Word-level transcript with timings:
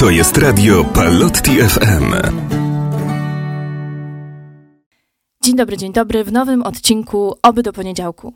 To 0.00 0.10
jest 0.10 0.38
radio 0.38 0.84
Palotti 0.84 1.50
FM. 1.50 2.14
Dzień 5.42 5.56
dobry, 5.56 5.76
dzień 5.76 5.92
dobry 5.92 6.24
w 6.24 6.32
nowym 6.32 6.62
odcinku 6.62 7.34
Oby 7.42 7.62
do 7.62 7.72
poniedziałku. 7.72 8.32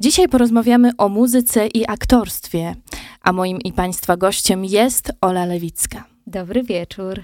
Dzisiaj 0.00 0.28
porozmawiamy 0.28 0.92
o 0.98 1.08
muzyce 1.08 1.66
i 1.66 1.86
aktorstwie, 1.88 2.74
a 3.22 3.32
moim 3.32 3.58
i 3.58 3.72
Państwa 3.72 4.16
gościem 4.16 4.64
jest 4.64 5.12
Ola 5.20 5.46
Lewicka. 5.46 6.04
Dobry 6.26 6.62
wieczór. 6.62 7.20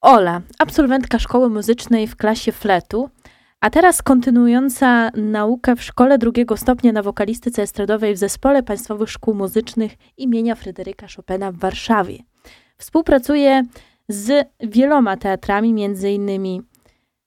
Ola, 0.00 0.40
absolwentka 0.58 1.18
szkoły 1.18 1.50
muzycznej 1.50 2.06
w 2.06 2.16
klasie 2.16 2.52
fletu, 2.52 3.10
a 3.60 3.70
teraz 3.70 4.02
kontynuująca 4.02 5.10
naukę 5.16 5.76
w 5.76 5.82
szkole 5.82 6.18
drugiego 6.18 6.56
stopnia 6.56 6.92
na 6.92 7.02
wokalistyce 7.02 7.62
estradowej 7.62 8.14
w 8.14 8.18
Zespole 8.18 8.62
Państwowych 8.62 9.10
Szkół 9.10 9.34
Muzycznych 9.34 9.92
imienia 10.16 10.54
Fryderyka 10.54 11.06
Chopina 11.16 11.52
w 11.52 11.56
Warszawie. 11.56 12.33
Współpracuje 12.78 13.62
z 14.08 14.48
wieloma 14.60 15.16
teatrami, 15.16 15.72
między 15.72 16.10
innymi 16.10 16.62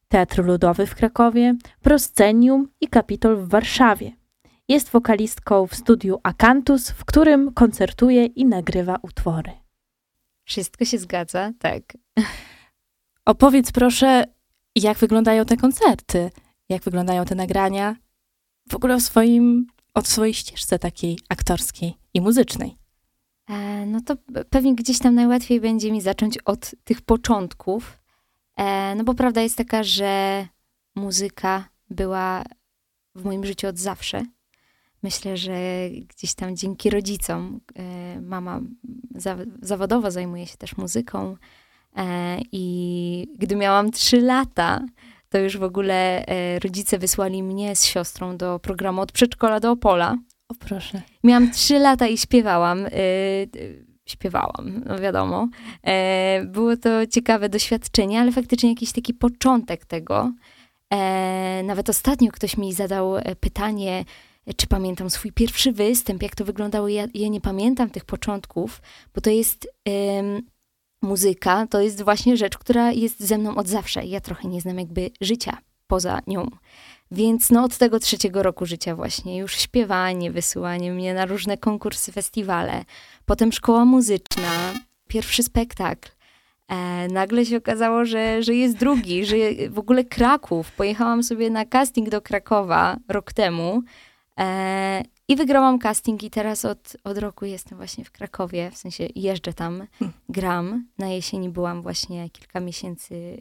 Teatr 0.07 0.43
Ludowy 0.43 0.85
w 0.85 0.95
Krakowie, 0.95 1.55
Proscenium 1.81 2.67
i 2.81 2.87
Kapitol 2.87 3.37
w 3.37 3.49
Warszawie. 3.49 4.11
Jest 4.67 4.89
wokalistką 4.89 5.67
w 5.67 5.75
studiu 5.75 6.19
Akantus, 6.23 6.91
w 6.91 7.05
którym 7.05 7.53
koncertuje 7.53 8.25
i 8.25 8.45
nagrywa 8.45 8.97
utwory. 9.01 9.51
Wszystko 10.45 10.85
się 10.85 10.97
zgadza, 10.97 11.51
tak. 11.59 11.83
Opowiedz 13.25 13.71
proszę, 13.71 14.23
jak 14.75 14.97
wyglądają 14.97 15.45
te 15.45 15.57
koncerty, 15.57 16.31
jak 16.69 16.83
wyglądają 16.83 17.25
te 17.25 17.35
nagrania, 17.35 17.95
w 18.69 18.75
ogóle 18.75 18.95
o 18.95 18.99
swoim, 18.99 19.67
o 19.93 20.01
swojej 20.01 20.33
ścieżce 20.33 20.79
takiej 20.79 21.19
aktorskiej 21.29 21.97
i 22.13 22.21
muzycznej. 22.21 22.77
E, 23.49 23.85
no 23.85 24.01
to 24.01 24.15
pewnie 24.49 24.75
gdzieś 24.75 24.99
tam 24.99 25.15
najłatwiej 25.15 25.61
będzie 25.61 25.91
mi 25.91 26.01
zacząć 26.01 26.37
od 26.37 26.75
tych 26.83 27.01
początków. 27.01 27.97
E, 28.57 28.95
no 28.95 29.03
bo 29.03 29.13
prawda 29.13 29.41
jest 29.41 29.57
taka, 29.57 29.83
że 29.83 30.47
muzyka 30.95 31.69
była 31.89 32.43
w 33.15 33.25
moim 33.25 33.45
życiu 33.45 33.67
od 33.67 33.79
zawsze. 33.79 34.25
Myślę, 35.03 35.37
że 35.37 35.89
gdzieś 36.07 36.33
tam 36.33 36.55
dzięki 36.55 36.89
rodzicom, 36.89 37.59
e, 37.75 38.21
mama 38.21 38.61
za, 39.15 39.37
zawodowo 39.61 40.11
zajmuje 40.11 40.47
się 40.47 40.57
też 40.57 40.77
muzyką 40.77 41.37
i 42.51 43.27
gdy 43.37 43.55
miałam 43.55 43.91
trzy 43.91 44.21
lata, 44.21 44.85
to 45.29 45.37
już 45.37 45.57
w 45.57 45.63
ogóle 45.63 46.25
rodzice 46.63 46.97
wysłali 46.97 47.43
mnie 47.43 47.75
z 47.75 47.85
siostrą 47.85 48.37
do 48.37 48.59
programu 48.59 49.01
od 49.01 49.11
przedszkola 49.11 49.59
do 49.59 49.71
Opola. 49.71 50.17
O 50.49 50.55
proszę. 50.55 51.01
Miałam 51.23 51.51
trzy 51.51 51.79
lata 51.79 52.07
i 52.07 52.17
śpiewałam. 52.17 52.85
Y, 52.85 52.89
y, 53.55 53.87
śpiewałam, 54.09 54.83
no 54.85 54.99
wiadomo. 54.99 55.47
E, 55.83 56.43
było 56.45 56.77
to 56.77 57.07
ciekawe 57.07 57.49
doświadczenie, 57.49 58.19
ale 58.19 58.31
faktycznie 58.31 58.69
jakiś 58.69 58.91
taki 58.91 59.13
początek 59.13 59.85
tego. 59.85 60.31
E, 60.93 61.61
nawet 61.63 61.89
ostatnio 61.89 62.31
ktoś 62.31 62.57
mi 62.57 62.73
zadał 62.73 63.17
e, 63.17 63.35
pytanie, 63.35 64.05
czy 64.57 64.67
pamiętam 64.67 65.09
swój 65.09 65.31
pierwszy 65.31 65.71
występ, 65.71 66.23
jak 66.23 66.35
to 66.35 66.45
wyglądało. 66.45 66.87
Ja, 66.87 67.07
ja 67.13 67.27
nie 67.27 67.41
pamiętam 67.41 67.89
tych 67.89 68.05
początków, 68.05 68.81
bo 69.15 69.21
to 69.21 69.29
jest 69.29 69.67
muzyka, 71.01 71.67
to 71.67 71.81
jest 71.81 72.01
właśnie 72.01 72.37
rzecz, 72.37 72.57
która 72.57 72.91
jest 72.91 73.19
ze 73.19 73.37
mną 73.37 73.55
od 73.55 73.67
zawsze. 73.67 74.05
Ja 74.05 74.21
trochę 74.21 74.47
nie 74.47 74.61
znam 74.61 74.79
jakby 74.79 75.11
życia 75.21 75.57
poza 75.87 76.19
nią. 76.27 76.49
Więc 77.11 77.51
no 77.51 77.63
od 77.63 77.77
tego 77.77 77.99
trzeciego 77.99 78.43
roku 78.43 78.65
życia 78.65 78.95
właśnie 78.95 79.37
już 79.37 79.55
śpiewanie, 79.55 80.31
wysyłanie 80.31 80.91
mnie 80.91 81.13
na 81.13 81.25
różne 81.25 81.57
konkursy, 81.57 82.11
festiwale, 82.11 82.85
potem 83.25 83.51
szkoła 83.51 83.85
muzyczna, 83.85 84.73
pierwszy 85.07 85.43
spektakl. 85.43 86.09
E, 86.67 87.07
nagle 87.07 87.45
się 87.45 87.57
okazało, 87.57 88.05
że, 88.05 88.43
że 88.43 88.53
jest 88.53 88.77
drugi, 88.77 89.25
że 89.25 89.35
w 89.69 89.79
ogóle 89.79 90.03
Kraków. 90.03 90.71
Pojechałam 90.71 91.23
sobie 91.23 91.49
na 91.49 91.65
casting 91.65 92.09
do 92.09 92.21
Krakowa 92.21 92.97
rok 93.07 93.33
temu 93.33 93.83
e, 94.39 95.03
i 95.27 95.35
wygrałam 95.35 95.79
casting 95.79 96.23
i 96.23 96.29
teraz 96.29 96.65
od, 96.65 96.97
od 97.03 97.17
roku 97.17 97.45
jestem 97.45 97.77
właśnie 97.77 98.05
w 98.05 98.11
Krakowie, 98.11 98.71
w 98.71 98.77
sensie 98.77 99.07
jeżdżę 99.15 99.53
tam, 99.53 99.87
hmm. 99.99 100.17
gram. 100.29 100.87
Na 100.97 101.07
jesieni 101.07 101.49
byłam 101.49 101.81
właśnie 101.81 102.29
kilka 102.29 102.59
miesięcy 102.59 103.37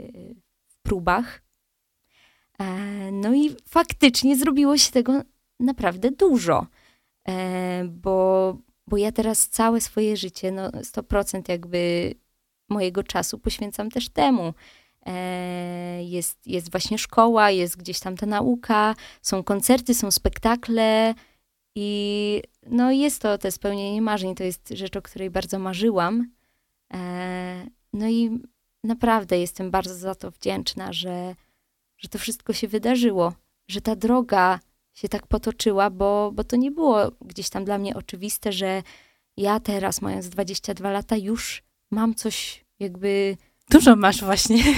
w 0.69 0.77
próbach 0.83 1.46
no 3.13 3.35
i 3.35 3.57
faktycznie 3.69 4.37
zrobiło 4.37 4.79
się 4.79 4.93
tego 4.93 5.23
naprawdę 5.61 6.11
dużo, 6.11 6.67
e, 7.29 7.85
bo, 7.85 8.57
bo 8.87 8.97
ja 8.97 9.13
teraz 9.13 9.49
całe 9.49 9.81
swoje 9.81 10.17
życie, 10.17 10.53
no 10.53 10.71
100% 10.71 11.43
jakby 11.49 12.15
mojego 12.69 13.03
czasu 13.03 13.39
poświęcam 13.39 13.91
też 13.91 14.09
temu. 14.09 14.55
E, 15.07 16.05
jest, 16.05 16.47
jest 16.47 16.71
właśnie 16.71 16.99
szkoła, 16.99 17.51
jest 17.51 17.77
gdzieś 17.77 18.01
tam 18.01 18.17
ta 18.17 18.27
nauka, 18.27 18.95
są 19.23 19.45
koncerty, 19.45 19.95
są 19.95 20.11
spektakle 20.11 21.15
i 21.75 22.43
no 22.67 22.93
jest 22.93 23.23
to 23.23 23.39
te 23.39 23.51
spełnienie 23.51 24.03
marzeń, 24.03 24.35
to 24.35 24.45
jest 24.45 24.69
rzecz, 24.69 24.97
o 24.97 25.03
której 25.03 25.31
bardzo 25.31 25.59
marzyłam. 25.59 26.31
No 27.93 28.09
i 28.09 28.39
naprawdę 28.85 29.39
jestem 29.39 29.71
bardzo 29.71 29.95
za 29.95 30.15
to 30.15 30.31
wdzięczna, 30.31 30.93
że, 30.93 31.35
że 31.99 32.09
to 32.09 32.19
wszystko 32.19 32.53
się 32.53 32.69
wydarzyło, 32.69 33.33
że 33.69 33.81
ta 33.81 33.97
droga 33.97 34.61
się 34.95 35.09
tak 35.09 35.27
potoczyła, 35.27 35.91
bo, 35.91 36.33
bo 36.35 36.45
to 36.45 36.57
nie 36.57 36.71
było 36.71 37.13
gdzieś 37.21 37.49
tam 37.49 37.65
dla 37.65 37.79
mnie 37.79 37.97
oczywiste, 37.97 38.53
że 38.53 38.83
ja 39.37 39.61
teraz, 39.61 40.03
mając 40.03 40.29
22 40.29 40.91
lata, 40.91 41.17
już 41.17 41.63
mam 41.91 42.15
coś 42.15 42.65
jakby. 42.79 43.37
Dużo 43.71 43.97
masz 43.97 44.25
właśnie. 44.25 44.65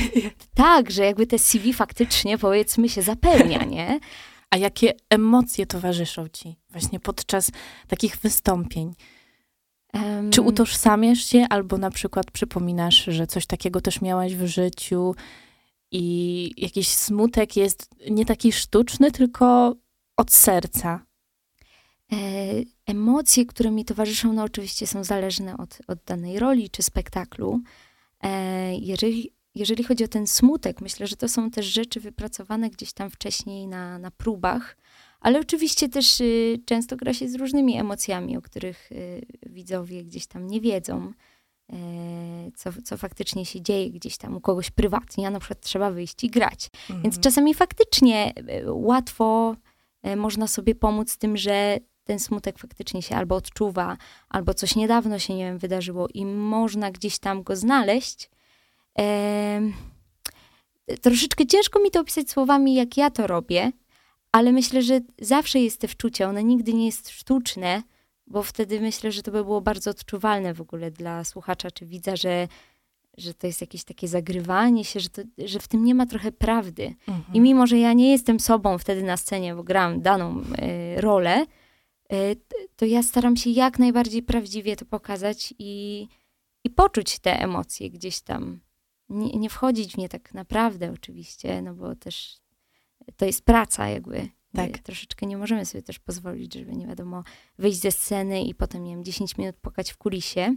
Tak, 0.55 0.91
że 0.91 1.05
jakby 1.05 1.27
te 1.27 1.39
CV 1.39 1.73
faktycznie, 1.73 2.39
powiedzmy, 2.39 2.89
się 2.89 3.03
zapełnia, 3.03 3.65
nie? 3.65 4.01
A 4.51 4.57
jakie 4.57 4.93
emocje 5.11 5.67
towarzyszą 5.67 6.29
ci 6.29 6.57
właśnie 6.71 7.01
podczas 7.01 7.51
takich 7.89 8.17
wystąpień? 8.17 8.95
Um, 9.95 10.31
Czy 10.31 10.43
utożsamiasz 10.43 11.25
się, 11.25 11.47
albo 11.51 11.79
na 11.79 11.91
przykład 11.91 12.31
przypominasz, 12.31 13.05
że 13.05 13.27
coś 13.27 13.47
takiego 13.47 13.81
też 13.81 14.01
miałaś 14.01 14.35
w 14.35 14.47
życiu? 14.47 15.15
I 15.91 16.55
jakiś 16.57 16.89
smutek 16.89 17.57
jest 17.57 17.91
nie 18.11 18.25
taki 18.25 18.53
sztuczny, 18.53 19.13
tylko 19.13 19.77
od 20.17 20.33
serca. 20.33 21.07
E, 22.13 22.17
emocje, 22.87 23.47
które 23.47 23.71
mi 23.71 23.85
towarzyszą, 23.85 24.33
no 24.33 24.43
oczywiście 24.43 24.87
są 24.87 25.05
zależne 25.05 25.57
od, 25.57 25.79
od 25.87 25.99
danej 26.05 26.39
roli 26.39 26.71
czy 26.71 26.83
spektaklu. 26.83 27.61
E, 28.23 28.75
jeżeli, 28.77 29.33
jeżeli 29.55 29.85
chodzi 29.85 30.05
o 30.05 30.09
ten 30.09 30.27
smutek, 30.27 30.81
myślę, 30.81 31.07
że 31.07 31.17
to 31.17 31.29
są 31.29 31.51
też 31.51 31.67
rzeczy 31.67 32.01
wypracowane 32.01 32.71
gdzieś 32.71 32.93
tam 32.93 33.11
wcześniej 33.11 33.67
na, 33.67 33.99
na 33.99 34.11
próbach, 34.11 34.77
ale 35.21 35.41
oczywiście 35.41 35.89
też 35.89 36.21
y, 36.21 36.61
często 36.65 36.97
gra 36.97 37.15
się 37.15 37.29
z 37.29 37.35
różnymi 37.35 37.79
emocjami, 37.79 38.37
o 38.37 38.43
których 38.43 38.93
y, 38.93 39.27
widzowie 39.47 40.05
gdzieś 40.05 40.27
tam 40.27 40.47
nie 40.47 40.61
wiedzą. 40.61 41.13
E, 41.73 42.51
co, 42.57 42.71
co 42.85 42.97
faktycznie 42.97 43.47
się 43.47 43.61
dzieje 43.61 43.91
gdzieś 43.91 44.17
tam 44.17 44.37
u 44.37 44.41
kogoś 44.41 44.71
prywatnie, 44.71 45.27
a 45.27 45.31
na 45.31 45.39
przykład 45.41 45.61
trzeba 45.61 45.91
wyjść 45.91 46.25
i 46.25 46.31
grać. 46.31 46.71
Mhm. 46.83 47.03
Więc 47.03 47.21
czasami 47.21 47.55
faktycznie 47.55 48.33
e, 48.37 48.73
łatwo 48.73 49.57
e, 50.03 50.17
można 50.17 50.47
sobie 50.47 50.75
pomóc 50.75 51.17
tym, 51.17 51.37
że 51.37 51.79
ten 52.05 52.19
smutek 52.19 52.59
faktycznie 52.59 53.03
się 53.03 53.17
albo 53.17 53.37
odczuwa, 53.37 53.97
albo 54.29 54.55
coś 54.55 54.77
niedawno 54.77 55.19
się, 55.19 55.35
nie 55.35 55.45
wiem, 55.45 55.59
wydarzyło 55.59 56.09
i 56.15 56.25
można 56.25 56.91
gdzieś 56.91 57.19
tam 57.19 57.43
go 57.43 57.57
znaleźć. 57.57 58.31
Troszeczkę 61.01 61.47
ciężko 61.47 61.81
mi 61.81 61.91
to 61.91 62.01
opisać 62.01 62.31
słowami, 62.31 62.75
jak 62.75 62.97
ja 62.97 63.11
to 63.11 63.27
robię, 63.27 63.73
ale 64.33 64.53
myślę, 64.53 64.83
że 64.83 65.01
zawsze 65.21 65.59
jest 65.59 65.81
te 65.81 65.89
wczucie, 65.89 66.29
one 66.29 66.45
nigdy 66.45 66.73
nie 66.73 66.87
jest 66.87 67.11
sztuczne, 67.11 67.83
bo 68.31 68.43
wtedy 68.43 68.81
myślę, 68.81 69.13
że 69.13 69.23
to 69.23 69.31
by 69.31 69.45
było 69.45 69.61
bardzo 69.61 69.91
odczuwalne 69.91 70.55
w 70.55 70.61
ogóle 70.61 70.91
dla 70.91 71.25
słuchacza 71.25 71.71
czy 71.71 71.87
widza, 71.87 72.17
że, 72.17 72.49
że 73.17 73.35
to 73.35 73.47
jest 73.47 73.61
jakieś 73.61 73.85
takie 73.85 74.09
zagrywanie 74.09 74.85
się, 74.85 75.01
że, 75.01 75.09
to, 75.09 75.23
że 75.45 75.59
w 75.59 75.69
tym 75.69 75.85
nie 75.85 75.95
ma 75.95 76.07
trochę 76.07 76.33
prawdy. 76.33 76.95
Mhm. 77.09 77.35
I 77.35 77.41
mimo, 77.41 77.67
że 77.67 77.79
ja 77.79 77.93
nie 77.93 78.11
jestem 78.11 78.41
sobą 78.41 78.79
wtedy 78.79 79.03
na 79.03 79.17
scenie, 79.17 79.55
bo 79.55 79.63
gram 79.63 80.03
daną 80.03 80.41
y, 80.41 81.01
rolę, 81.01 81.47
y, 82.13 82.37
to 82.77 82.85
ja 82.85 83.03
staram 83.03 83.37
się 83.37 83.51
jak 83.51 83.79
najbardziej 83.79 84.23
prawdziwie 84.23 84.77
to 84.77 84.85
pokazać 84.85 85.55
i, 85.59 86.07
i 86.65 86.71
poczuć 86.71 87.19
te 87.19 87.41
emocje 87.41 87.91
gdzieś 87.91 88.21
tam. 88.21 88.61
Nie, 89.09 89.31
nie 89.31 89.51
wchodzić 89.51 89.93
w 89.93 89.99
nie 89.99 90.09
tak 90.09 90.35
naprawdę 90.35 90.93
oczywiście, 90.93 91.63
no 91.63 91.75
bo 91.75 91.97
też 91.97 92.41
to 93.17 93.25
jest 93.25 93.45
praca 93.45 93.89
jakby 93.89 94.29
tak. 94.53 94.79
Troszeczkę 94.79 95.27
nie 95.27 95.37
możemy 95.37 95.65
sobie 95.65 95.83
też 95.83 95.99
pozwolić, 95.99 96.55
żeby 96.55 96.73
nie 96.73 96.87
wiadomo, 96.87 97.25
wyjść 97.59 97.81
ze 97.81 97.91
sceny 97.91 98.43
i 98.43 98.55
potem, 98.55 98.85
nie 98.85 98.91
wiem, 98.91 99.05
10 99.05 99.39
minut 99.39 99.57
pokać 99.57 99.93
w 99.93 99.97
kulisie. 99.97 100.57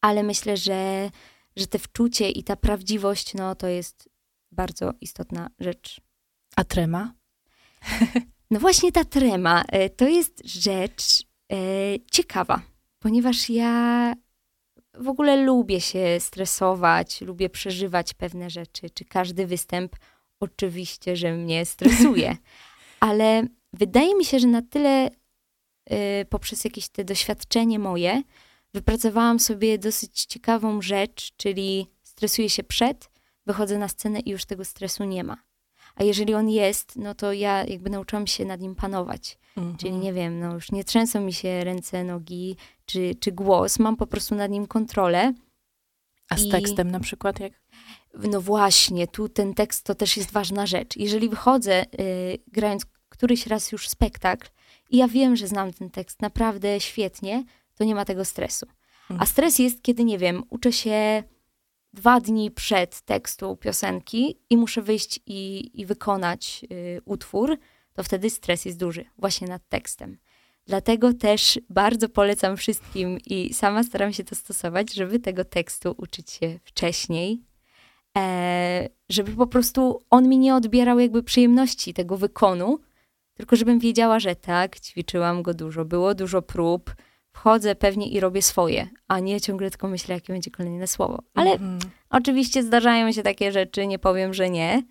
Ale 0.00 0.22
myślę, 0.22 0.56
że, 0.56 1.10
że 1.56 1.66
te 1.66 1.78
wczucie 1.78 2.30
i 2.30 2.44
ta 2.44 2.56
prawdziwość, 2.56 3.34
no 3.34 3.54
to 3.54 3.66
jest 3.66 4.08
bardzo 4.52 4.92
istotna 5.00 5.50
rzecz. 5.58 6.00
A 6.56 6.64
trema? 6.64 7.14
No 8.50 8.60
właśnie 8.60 8.92
ta 8.92 9.04
trema 9.04 9.62
e, 9.68 9.90
to 9.90 10.08
jest 10.08 10.42
rzecz 10.44 11.22
e, 11.52 11.56
ciekawa, 12.10 12.62
ponieważ 12.98 13.50
ja 13.50 14.14
w 14.94 15.08
ogóle 15.08 15.36
lubię 15.36 15.80
się 15.80 16.20
stresować, 16.20 17.20
lubię 17.20 17.50
przeżywać 17.50 18.14
pewne 18.14 18.50
rzeczy, 18.50 18.90
czy 18.90 19.04
każdy 19.04 19.46
występ 19.46 19.96
oczywiście, 20.40 21.16
że 21.16 21.32
mnie 21.32 21.66
stresuje, 21.66 22.36
ale 23.04 23.46
wydaje 23.72 24.14
mi 24.14 24.24
się, 24.24 24.38
że 24.38 24.46
na 24.46 24.62
tyle 24.62 25.10
y, 25.10 26.26
poprzez 26.30 26.64
jakieś 26.64 26.88
te 26.88 27.04
doświadczenie 27.04 27.78
moje 27.78 28.22
wypracowałam 28.74 29.40
sobie 29.40 29.78
dosyć 29.78 30.24
ciekawą 30.24 30.82
rzecz, 30.82 31.32
czyli 31.36 31.86
stresuję 32.02 32.50
się 32.50 32.62
przed, 32.62 33.10
wychodzę 33.46 33.78
na 33.78 33.88
scenę 33.88 34.20
i 34.20 34.30
już 34.30 34.44
tego 34.44 34.64
stresu 34.64 35.04
nie 35.04 35.24
ma. 35.24 35.36
A 35.94 36.04
jeżeli 36.04 36.34
on 36.34 36.48
jest, 36.48 36.96
no 36.96 37.14
to 37.14 37.32
ja 37.32 37.64
jakby 37.64 37.90
nauczyłam 37.90 38.26
się 38.26 38.44
nad 38.44 38.60
nim 38.60 38.74
panować. 38.74 39.38
Mhm. 39.56 39.76
Czyli 39.76 39.92
nie 39.92 40.12
wiem, 40.12 40.40
no 40.40 40.54
już 40.54 40.72
nie 40.72 40.84
trzęsą 40.84 41.20
mi 41.20 41.32
się 41.32 41.64
ręce, 41.64 42.04
nogi 42.04 42.56
czy, 42.86 43.14
czy 43.20 43.32
głos, 43.32 43.78
mam 43.78 43.96
po 43.96 44.06
prostu 44.06 44.34
nad 44.34 44.50
nim 44.50 44.66
kontrolę. 44.66 45.32
A 46.28 46.36
z 46.36 46.42
I... 46.42 46.50
tekstem 46.50 46.90
na 46.90 47.00
przykład 47.00 47.40
jak? 47.40 47.52
No 48.14 48.40
właśnie, 48.40 49.06
tu 49.06 49.28
ten 49.28 49.54
tekst 49.54 49.84
to 49.84 49.94
też 49.94 50.16
jest 50.16 50.30
ważna 50.30 50.66
rzecz. 50.66 50.96
Jeżeli 50.96 51.28
wychodzę, 51.28 51.84
yy, 51.98 52.38
grając 52.46 52.86
któryś 53.14 53.46
raz 53.46 53.72
już 53.72 53.88
spektakl 53.88 54.48
i 54.90 54.96
ja 54.96 55.08
wiem, 55.08 55.36
że 55.36 55.46
znam 55.46 55.72
ten 55.72 55.90
tekst 55.90 56.22
naprawdę 56.22 56.80
świetnie, 56.80 57.44
to 57.74 57.84
nie 57.84 57.94
ma 57.94 58.04
tego 58.04 58.24
stresu. 58.24 58.66
A 59.08 59.12
mhm. 59.12 59.30
stres 59.30 59.58
jest, 59.58 59.82
kiedy, 59.82 60.04
nie 60.04 60.18
wiem, 60.18 60.42
uczę 60.50 60.72
się 60.72 61.22
dwa 61.92 62.20
dni 62.20 62.50
przed 62.50 63.00
tekstu 63.00 63.56
piosenki 63.56 64.38
i 64.50 64.56
muszę 64.56 64.82
wyjść 64.82 65.20
i, 65.26 65.70
i 65.80 65.86
wykonać 65.86 66.64
y, 66.72 67.00
utwór, 67.04 67.58
to 67.92 68.02
wtedy 68.02 68.30
stres 68.30 68.64
jest 68.64 68.78
duży, 68.78 69.04
właśnie 69.18 69.48
nad 69.48 69.68
tekstem. 69.68 70.18
Dlatego 70.66 71.12
też 71.12 71.60
bardzo 71.70 72.08
polecam 72.08 72.56
wszystkim 72.56 73.18
i 73.26 73.54
sama 73.54 73.82
staram 73.82 74.12
się 74.12 74.24
to 74.24 74.34
stosować, 74.34 74.94
żeby 74.94 75.18
tego 75.18 75.44
tekstu 75.44 75.94
uczyć 75.98 76.30
się 76.30 76.58
wcześniej, 76.64 77.42
e, 78.16 78.88
żeby 79.08 79.32
po 79.32 79.46
prostu 79.46 80.02
on 80.10 80.28
mi 80.28 80.38
nie 80.38 80.54
odbierał 80.54 80.98
jakby 80.98 81.22
przyjemności 81.22 81.94
tego 81.94 82.16
wykonu, 82.16 82.78
tylko 83.34 83.56
żebym 83.56 83.78
wiedziała, 83.78 84.20
że 84.20 84.36
tak, 84.36 84.80
ćwiczyłam 84.80 85.42
go 85.42 85.54
dużo, 85.54 85.84
było 85.84 86.14
dużo 86.14 86.42
prób, 86.42 86.94
wchodzę 87.32 87.74
pewnie 87.74 88.08
i 88.08 88.20
robię 88.20 88.42
swoje, 88.42 88.88
a 89.08 89.20
nie 89.20 89.40
ciągle 89.40 89.70
tylko 89.70 89.88
myślę, 89.88 90.14
jakie 90.14 90.32
będzie 90.32 90.50
kolejne 90.50 90.86
słowo. 90.86 91.22
Ale 91.34 91.50
mm 91.50 91.78
-hmm. 91.78 91.86
oczywiście 92.10 92.62
zdarzają 92.62 93.12
się 93.12 93.22
takie 93.22 93.52
rzeczy, 93.52 93.86
nie 93.86 93.98
powiem, 93.98 94.34
że 94.34 94.50
nie. 94.50 94.82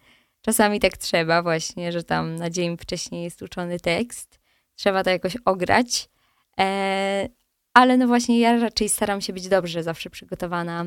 Czasami 0.41 0.79
tak 0.79 0.97
trzeba 0.97 1.43
właśnie, 1.43 1.91
że 1.91 2.03
tam 2.03 2.35
na 2.35 2.49
dzień 2.49 2.77
wcześniej 2.77 3.23
jest 3.23 3.41
uczony 3.41 3.79
tekst. 3.79 4.39
Trzeba 4.75 5.03
to 5.03 5.09
jakoś 5.09 5.37
ograć. 5.45 6.09
E, 6.59 7.29
ale 7.73 7.97
no 7.97 8.07
właśnie 8.07 8.39
ja 8.39 8.59
raczej 8.59 8.89
staram 8.89 9.21
się 9.21 9.33
być 9.33 9.47
dobrze 9.47 9.83
zawsze 9.83 10.09
przygotowana. 10.09 10.85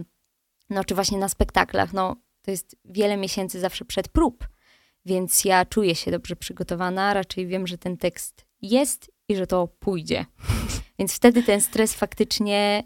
No 0.70 0.85
czy 0.85 0.94
właśnie 0.94 1.19
na 1.19 1.29
spektaklach, 1.29 1.93
no 1.93 2.17
to 2.43 2.50
jest 2.50 2.76
wiele 2.85 3.17
miesięcy 3.17 3.61
zawsze 3.61 3.85
przed 3.85 4.09
prób. 4.09 4.49
Więc 5.06 5.44
ja 5.44 5.64
czuję 5.64 5.94
się 5.94 6.11
dobrze 6.11 6.37
przygotowana, 6.37 7.14
raczej 7.14 7.47
wiem, 7.47 7.67
że 7.67 7.79
ten 7.79 7.97
tekst 7.97 8.47
jest 8.62 9.11
i 9.29 9.37
że 9.37 9.47
to 9.47 9.69
pójdzie. 9.79 10.26
Więc 10.99 11.14
wtedy 11.14 11.43
ten 11.43 11.61
stres 11.61 11.94
faktycznie, 11.94 12.82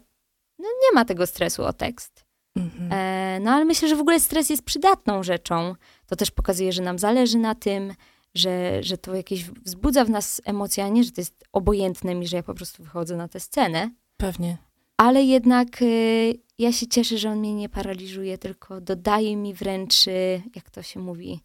no 0.59 0.65
nie 0.65 0.95
ma 0.95 1.05
tego 1.05 1.27
stresu 1.27 1.63
o 1.63 1.73
tekst. 1.73 2.25
Mhm. 2.55 2.91
E, 2.93 3.39
no 3.39 3.51
ale 3.51 3.65
myślę, 3.65 3.89
że 3.89 3.95
w 3.95 3.99
ogóle 4.01 4.19
stres 4.19 4.49
jest 4.49 4.63
przydatną 4.63 5.23
rzeczą. 5.23 5.75
To 6.05 6.15
też 6.15 6.31
pokazuje, 6.31 6.73
że 6.73 6.81
nam 6.81 6.99
zależy 6.99 7.37
na 7.37 7.55
tym, 7.55 7.93
że, 8.35 8.83
że 8.83 8.97
to 8.97 9.15
jakieś 9.15 9.43
wzbudza 9.43 10.05
w 10.05 10.09
nas 10.09 10.41
emocje, 10.45 10.83
a 10.83 10.89
nie, 10.89 11.03
że 11.03 11.11
to 11.11 11.21
jest 11.21 11.43
obojętne 11.51 12.15
mi, 12.15 12.27
że 12.27 12.37
ja 12.37 12.43
po 12.43 12.53
prostu 12.53 12.83
wychodzę 12.83 13.15
na 13.15 13.27
tę 13.27 13.39
scenę. 13.39 13.91
Pewnie. 14.17 14.57
Ale 14.97 15.23
jednak 15.23 15.81
y, 15.81 16.33
ja 16.59 16.71
się 16.71 16.87
cieszę, 16.87 17.17
że 17.17 17.29
on 17.29 17.39
mnie 17.39 17.55
nie 17.55 17.69
paraliżuje, 17.69 18.37
tylko 18.37 18.81
dodaje 18.81 19.35
mi 19.35 19.53
wręcz, 19.53 20.07
y, 20.07 20.41
jak 20.55 20.69
to 20.69 20.83
się 20.83 20.99
mówi, 20.99 21.39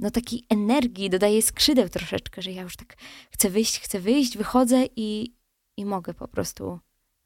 no 0.00 0.10
takiej 0.10 0.44
energii, 0.48 1.10
dodaje 1.10 1.42
skrzydeł 1.42 1.88
troszeczkę, 1.88 2.42
że 2.42 2.52
ja 2.52 2.62
już 2.62 2.76
tak 2.76 2.96
chcę 3.30 3.50
wyjść, 3.50 3.80
chcę 3.80 4.00
wyjść, 4.00 4.36
wychodzę 4.38 4.86
i, 4.96 5.34
i 5.76 5.84
mogę 5.84 6.14
po 6.14 6.28
prostu 6.28 6.80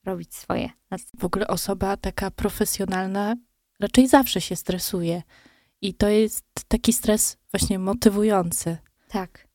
robić 0.04 0.34
swoje. 0.34 0.70
W 1.18 1.24
ogóle 1.24 1.46
osoba 1.46 1.96
taka 1.96 2.30
profesjonalna 2.30 3.36
raczej 3.80 4.08
zawsze 4.08 4.40
się 4.40 4.56
stresuje. 4.56 5.22
I 5.80 5.94
to 5.94 6.08
jest 6.08 6.44
taki 6.68 6.92
stres 6.92 7.36
właśnie 7.52 7.78
motywujący. 7.78 8.76
Tak. 9.08 9.48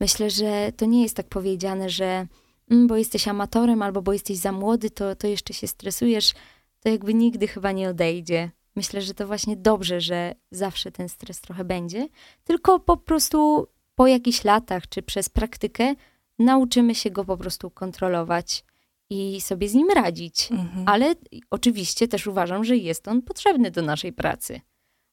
Myślę, 0.00 0.30
że 0.30 0.72
to 0.76 0.86
nie 0.86 1.02
jest 1.02 1.16
tak 1.16 1.28
powiedziane, 1.28 1.90
że 1.90 2.26
mm, 2.70 2.86
bo 2.86 2.96
jesteś 2.96 3.28
amatorem 3.28 3.82
albo 3.82 4.02
bo 4.02 4.12
jesteś 4.12 4.36
za 4.36 4.52
młody, 4.52 4.90
to, 4.90 5.16
to 5.16 5.26
jeszcze 5.26 5.54
się 5.54 5.66
stresujesz. 5.66 6.32
To 6.80 6.88
jakby 6.88 7.14
nigdy 7.14 7.48
chyba 7.48 7.72
nie 7.72 7.88
odejdzie. 7.88 8.50
Myślę, 8.76 9.02
że 9.02 9.14
to 9.14 9.26
właśnie 9.26 9.56
dobrze, 9.56 10.00
że 10.00 10.34
zawsze 10.50 10.92
ten 10.92 11.08
stres 11.08 11.40
trochę 11.40 11.64
będzie, 11.64 12.08
tylko 12.44 12.78
po 12.78 12.96
prostu 12.96 13.66
po 13.94 14.06
jakichś 14.06 14.44
latach 14.44 14.88
czy 14.88 15.02
przez 15.02 15.28
praktykę 15.28 15.94
nauczymy 16.38 16.94
się 16.94 17.10
go 17.10 17.24
po 17.24 17.36
prostu 17.36 17.70
kontrolować 17.70 18.64
i 19.10 19.40
sobie 19.40 19.68
z 19.68 19.74
nim 19.74 19.88
radzić. 19.94 20.52
Mhm. 20.52 20.88
Ale 20.88 21.14
oczywiście 21.50 22.08
też 22.08 22.26
uważam, 22.26 22.64
że 22.64 22.76
jest 22.76 23.08
on 23.08 23.22
potrzebny 23.22 23.70
do 23.70 23.82
naszej 23.82 24.12
pracy, 24.12 24.60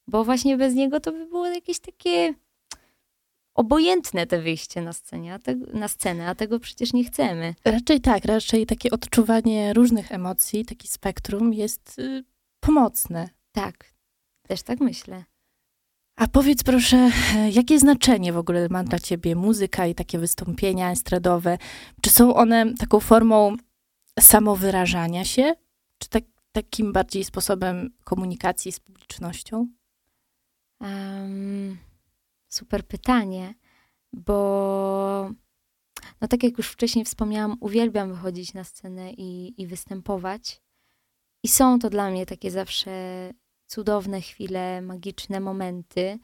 bo 0.08 0.24
właśnie 0.24 0.58
bez 0.58 0.74
niego 0.74 1.00
to 1.00 1.12
by 1.12 1.26
było 1.26 1.48
jakieś 1.48 1.80
takie 1.80 2.34
obojętne 3.56 4.28
te 4.28 4.42
wyjście 4.42 4.82
na, 4.82 4.94
scenie, 4.94 5.34
a 5.34 5.40
te, 5.40 5.56
na 5.56 5.88
scenę, 5.88 6.28
a 6.28 6.36
tego 6.36 6.60
przecież 6.60 6.94
nie 6.94 7.04
chcemy. 7.04 7.56
Raczej 7.66 8.02
tak, 8.02 8.26
raczej 8.26 8.66
takie 8.66 8.92
odczuwanie 8.92 9.74
różnych 9.74 10.12
emocji, 10.12 10.66
taki 10.66 10.88
spektrum 10.88 11.54
jest 11.54 12.00
y, 12.00 12.24
pomocne. 12.60 13.30
Tak, 13.52 13.94
też 14.48 14.64
tak 14.64 14.80
myślę. 14.80 15.24
A 16.16 16.28
powiedz 16.28 16.64
proszę, 16.64 17.12
jakie 17.52 17.80
znaczenie 17.80 18.34
w 18.34 18.38
ogóle 18.38 18.68
ma 18.70 18.84
dla 18.84 19.00
ciebie 19.00 19.36
muzyka 19.36 19.88
i 19.88 19.96
takie 19.96 20.20
wystąpienia 20.20 20.92
estradowe? 20.92 21.58
Czy 22.02 22.10
są 22.10 22.36
one 22.36 22.74
taką 22.76 23.00
formą 23.00 23.56
samowyrażania 24.20 25.26
się, 25.26 25.54
czy 25.98 26.10
tak, 26.10 26.24
takim 26.52 26.94
bardziej 26.94 27.24
sposobem 27.24 27.90
komunikacji 28.04 28.72
z 28.72 28.80
publicznością? 28.80 29.68
Um, 30.80 31.78
super 32.50 32.88
pytanie, 32.88 33.54
bo 34.14 35.32
no 36.22 36.28
tak 36.28 36.44
jak 36.44 36.58
już 36.58 36.68
wcześniej 36.68 37.06
wspomniałam, 37.06 37.58
uwielbiam 37.60 38.10
wychodzić 38.14 38.54
na 38.54 38.64
scenę 38.64 39.12
i, 39.12 39.62
i 39.62 39.68
występować. 39.68 40.62
I 41.44 41.48
są 41.48 41.80
to 41.80 41.90
dla 41.90 42.10
mnie 42.10 42.26
takie 42.26 42.52
zawsze 42.52 42.92
cudowne 43.68 44.22
chwile, 44.22 44.82
magiczne 44.82 45.40
momenty. 45.40 46.20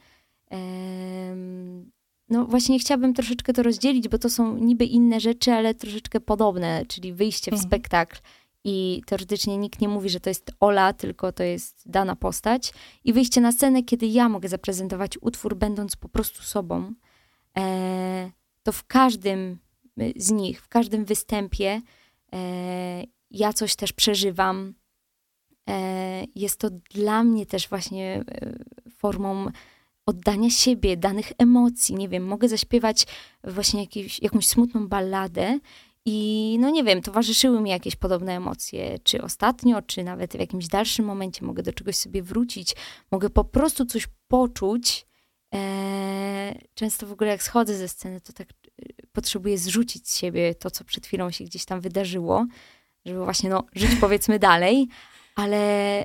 No 2.28 2.44
właśnie 2.44 2.78
chciałabym 2.78 3.14
troszeczkę 3.14 3.52
to 3.52 3.62
rozdzielić, 3.62 4.08
bo 4.08 4.18
to 4.18 4.30
są 4.30 4.56
niby 4.56 4.84
inne 4.84 5.20
rzeczy, 5.20 5.52
ale 5.52 5.74
troszeczkę 5.74 6.20
podobne, 6.20 6.86
czyli 6.86 7.12
wyjście 7.12 7.50
w 7.50 7.54
mhm. 7.54 7.68
spektakl 7.68 8.18
i 8.64 9.02
teoretycznie 9.06 9.58
nikt 9.58 9.80
nie 9.80 9.88
mówi, 9.88 10.10
że 10.10 10.20
to 10.20 10.30
jest 10.30 10.52
Ola, 10.60 10.92
tylko 10.92 11.32
to 11.32 11.42
jest 11.42 11.82
dana 11.90 12.16
postać 12.16 12.72
i 13.04 13.12
wyjście 13.12 13.40
na 13.40 13.52
scenę, 13.52 13.82
kiedy 13.82 14.06
ja 14.06 14.28
mogę 14.28 14.48
zaprezentować 14.48 15.18
utwór, 15.20 15.56
będąc 15.56 15.96
po 15.96 16.08
prostu 16.08 16.42
sobą, 16.42 16.94
e, 17.58 18.30
to 18.62 18.72
w 18.72 18.84
każdym 18.84 19.58
z 20.16 20.30
nich, 20.30 20.62
w 20.62 20.68
każdym 20.68 21.04
występie 21.04 21.80
e, 22.32 23.04
ja 23.30 23.52
coś 23.52 23.76
też 23.76 23.92
przeżywam. 23.92 24.74
E, 25.68 26.24
jest 26.34 26.60
to 26.60 26.70
dla 26.70 27.24
mnie 27.24 27.46
też 27.46 27.68
właśnie 27.68 28.24
e, 28.30 28.58
formą 28.90 29.46
oddania 30.06 30.50
siebie, 30.50 30.96
danych 30.96 31.32
emocji. 31.38 31.94
Nie 31.94 32.08
wiem, 32.08 32.24
mogę 32.24 32.48
zaśpiewać 32.48 33.06
właśnie 33.44 33.80
jakiś, 33.80 34.22
jakąś 34.22 34.46
smutną 34.46 34.88
balladę 34.88 35.58
i 36.04 36.56
no 36.60 36.70
nie 36.70 36.84
wiem, 36.84 37.02
towarzyszyły 37.02 37.60
mi 37.60 37.70
jakieś 37.70 37.96
podobne 37.96 38.36
emocje, 38.36 38.98
czy 38.98 39.22
ostatnio, 39.22 39.82
czy 39.82 40.04
nawet 40.04 40.32
w 40.32 40.40
jakimś 40.40 40.66
dalszym 40.66 41.04
momencie 41.04 41.44
mogę 41.44 41.62
do 41.62 41.72
czegoś 41.72 41.96
sobie 41.96 42.22
wrócić, 42.22 42.76
mogę 43.10 43.30
po 43.30 43.44
prostu 43.44 43.86
coś 43.86 44.08
poczuć. 44.28 45.06
Eee, 45.52 46.68
często 46.74 47.06
w 47.06 47.12
ogóle 47.12 47.30
jak 47.30 47.42
schodzę 47.42 47.74
ze 47.74 47.88
sceny, 47.88 48.20
to 48.20 48.32
tak 48.32 48.48
e, 48.50 48.54
potrzebuję 49.12 49.58
zrzucić 49.58 50.08
z 50.08 50.18
siebie 50.18 50.54
to, 50.54 50.70
co 50.70 50.84
przed 50.84 51.06
chwilą 51.06 51.30
się 51.30 51.44
gdzieś 51.44 51.64
tam 51.64 51.80
wydarzyło, 51.80 52.46
żeby 53.06 53.24
właśnie 53.24 53.50
no, 53.50 53.64
żyć 53.74 53.90
powiedzmy 54.00 54.38
dalej, 54.38 54.88
ale 55.36 56.04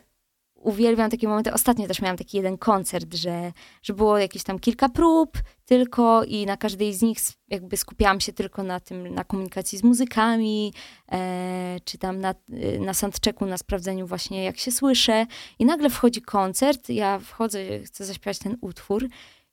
uwielbiam 0.61 1.11
takie 1.11 1.27
momenty. 1.27 1.53
Ostatnio 1.53 1.87
też 1.87 2.01
miałam 2.01 2.17
taki 2.17 2.37
jeden 2.37 2.57
koncert, 2.57 3.13
że, 3.13 3.51
że 3.83 3.93
było 3.93 4.17
jakieś 4.17 4.43
tam 4.43 4.59
kilka 4.59 4.89
prób 4.89 5.37
tylko 5.65 6.23
i 6.23 6.45
na 6.45 6.57
każdej 6.57 6.93
z 6.93 7.01
nich 7.01 7.17
jakby 7.47 7.77
skupiałam 7.77 8.19
się 8.19 8.33
tylko 8.33 8.63
na 8.63 8.79
tym, 8.79 9.13
na 9.13 9.23
komunikacji 9.23 9.77
z 9.77 9.83
muzykami, 9.83 10.73
e, 11.11 11.77
czy 11.85 11.97
tam 11.97 12.19
na, 12.19 12.29
e, 12.29 12.79
na 12.79 12.93
soundchecku, 12.93 13.45
na 13.45 13.57
sprawdzeniu 13.57 14.07
właśnie 14.07 14.43
jak 14.43 14.57
się 14.57 14.71
słyszę. 14.71 15.25
I 15.59 15.65
nagle 15.65 15.89
wchodzi 15.89 16.21
koncert, 16.21 16.89
ja 16.89 17.19
wchodzę, 17.19 17.79
chcę 17.79 18.05
zaśpiewać 18.05 18.39
ten 18.39 18.57
utwór 18.61 19.07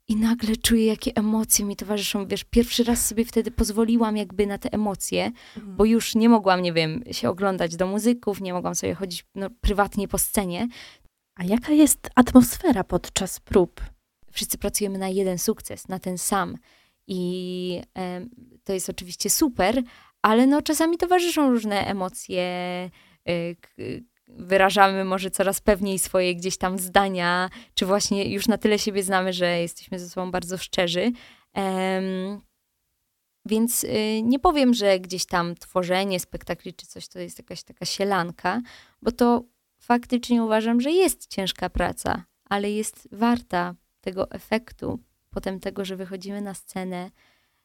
i 0.09 0.17
nagle 0.17 0.57
czuję, 0.57 0.87
jakie 0.87 1.13
emocje 1.15 1.65
mi 1.65 1.77
towarzyszą. 1.77 2.27
Wiesz, 2.27 2.45
pierwszy 2.45 2.85
raz 2.85 3.07
sobie 3.07 3.25
wtedy 3.25 3.51
pozwoliłam 3.51 4.17
jakby 4.17 4.47
na 4.47 4.59
te 4.59 4.73
emocje, 4.73 5.33
mhm. 5.57 5.77
bo 5.77 5.85
już 5.85 6.15
nie 6.15 6.29
mogłam, 6.29 6.63
nie 6.63 6.73
wiem, 6.73 7.03
się 7.13 7.29
oglądać 7.29 7.77
do 7.77 7.87
muzyków, 7.87 8.41
nie 8.41 8.53
mogłam 8.53 8.75
sobie 8.75 8.95
chodzić 8.95 9.27
no, 9.35 9.51
prywatnie 9.61 10.09
po 10.09 10.19
scenie. 10.19 10.69
A 11.35 11.45
jaka 11.45 11.73
jest 11.73 12.11
atmosfera 12.15 12.85
podczas 12.85 13.41
prób? 13.41 13.81
Wszyscy 14.33 14.59
pracujemy 14.59 14.99
na 14.99 15.09
jeden 15.09 15.39
sukces, 15.39 15.89
na 15.89 15.99
ten 15.99 16.19
sam. 16.19 16.57
I 17.07 17.83
e, 17.99 18.27
to 18.65 18.73
jest 18.73 18.91
oczywiście 18.91 19.31
super, 19.31 19.83
ale 20.23 20.47
no 20.47 20.63
czasami 20.63 20.97
towarzyszą 20.97 21.51
różne 21.51 21.87
emocje, 21.87 22.43
e, 23.29 23.55
wyrażamy 24.29 25.05
może 25.05 25.31
coraz 25.31 25.61
pewniej 25.61 25.99
swoje 25.99 26.35
gdzieś 26.35 26.59
tam 26.59 26.79
zdania, 26.79 27.51
czy 27.75 27.87
właśnie 27.87 28.33
już 28.33 28.49
na 28.49 28.59
tyle 28.59 28.79
siebie 28.79 29.03
znamy, 29.03 29.33
że 29.33 29.61
jesteśmy 29.61 29.99
ze 29.99 30.09
sobą 30.09 30.31
bardzo 30.31 30.59
szczerzy. 30.59 31.13
Um, 31.55 32.41
więc 33.47 33.85
y, 33.85 34.23
nie 34.23 34.39
powiem, 34.39 34.75
że 34.75 35.01
gdzieś 35.01 35.27
tam 35.27 35.55
tworzenie 35.55 36.21
spektakli 36.21 36.75
czy 36.75 36.87
coś 36.87 37.09
to 37.09 37.19
jest 37.19 37.39
jakaś 37.39 37.63
taka 37.63 37.85
sielanka, 37.85 38.61
bo 39.03 39.13
to 39.13 39.45
faktycznie 39.79 40.43
uważam, 40.43 40.81
że 40.81 40.91
jest 40.91 41.27
ciężka 41.27 41.71
praca, 41.71 42.25
ale 42.45 42.71
jest 42.71 43.09
warta 43.13 43.75
tego 44.01 44.31
efektu, 44.31 44.99
potem 45.31 45.61
tego, 45.61 45.85
że 45.85 45.97
wychodzimy 45.97 46.41
na 46.41 46.55
scenę, 46.55 47.11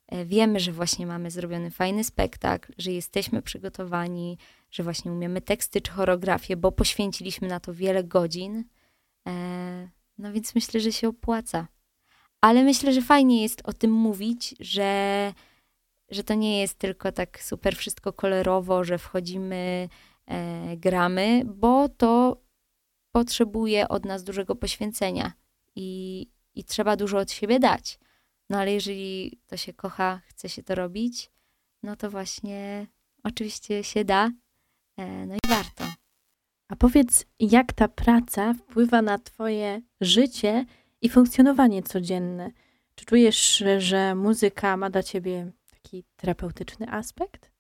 e, 0.08 0.25
wiemy, 0.25 0.60
że 0.60 0.72
właśnie 0.72 1.08
mamy 1.08 1.32
zrobiony 1.32 1.72
fajny 1.72 2.03
spektakl, 2.03 2.74
że 2.77 2.91
jesteśmy 2.91 3.41
przygotowani, 3.41 4.38
że 4.74 4.84
właśnie 4.84 5.12
umiemy 5.12 5.42
teksty 5.42 5.82
czy 5.82 5.92
choreografię, 5.92 6.58
bo 6.58 6.72
poświęciliśmy 6.72 7.48
na 7.48 7.60
to 7.60 7.74
wiele 7.74 8.03
godzin. 8.03 8.63
E, 9.27 9.89
no 10.18 10.34
więc 10.34 10.56
myślę, 10.56 10.80
że 10.80 10.92
się 10.92 11.08
opłaca. 11.08 11.68
Ale 12.42 12.63
myślę, 12.63 12.94
że 12.94 13.01
fajnie 13.01 13.42
jest 13.42 13.62
o 13.65 13.74
tym 13.74 13.92
mówić, 13.92 14.56
że, 14.60 15.34
że 16.10 16.24
to 16.24 16.34
nie 16.34 16.62
jest 16.62 16.77
tylko 16.77 17.12
tak 17.12 17.44
super 17.44 17.75
wszystko 17.75 18.13
kolorowo, 18.13 18.84
że 18.84 18.98
wchodzimy, 18.98 19.89
e, 20.25 20.77
gramy, 20.77 21.42
bo 21.46 21.89
to 21.89 22.42
potrzebuje 23.12 23.88
od 23.88 24.06
nas 24.06 24.24
dużego 24.24 24.56
poświęcenia 24.56 25.34
i, 25.75 26.27
i 26.56 26.63
trzeba 26.63 26.96
dużo 26.96 27.18
od 27.18 27.32
siebie 27.32 27.60
dać. 27.60 28.00
No 28.50 28.58
ale 28.60 28.74
jeżeli 28.74 29.39
to 29.48 29.58
się 29.58 29.74
kocha, 29.74 30.22
chce 30.25 30.50
się 30.50 30.63
to 30.63 30.75
robić, 30.75 31.32
no 31.84 31.96
to 31.96 32.10
właśnie 32.10 32.88
oczywiście 33.24 33.84
się 33.84 34.06
da 34.06 34.32
no 34.97 35.35
i 35.35 35.39
warto. 35.47 35.85
A 36.69 36.75
powiedz, 36.75 37.25
jak 37.39 37.73
ta 37.73 37.88
praca 37.88 38.53
wpływa 38.53 39.01
na 39.01 39.19
Twoje 39.19 39.81
życie 40.01 40.65
i 41.01 41.09
funkcjonowanie 41.09 41.83
codzienne? 41.83 42.51
Czy 42.95 43.05
czujesz, 43.05 43.63
że 43.77 44.15
muzyka 44.15 44.77
ma 44.77 44.89
dla 44.89 45.03
Ciebie 45.03 45.51
taki 45.71 46.03
terapeutyczny 46.15 46.91
aspekt? 46.91 47.51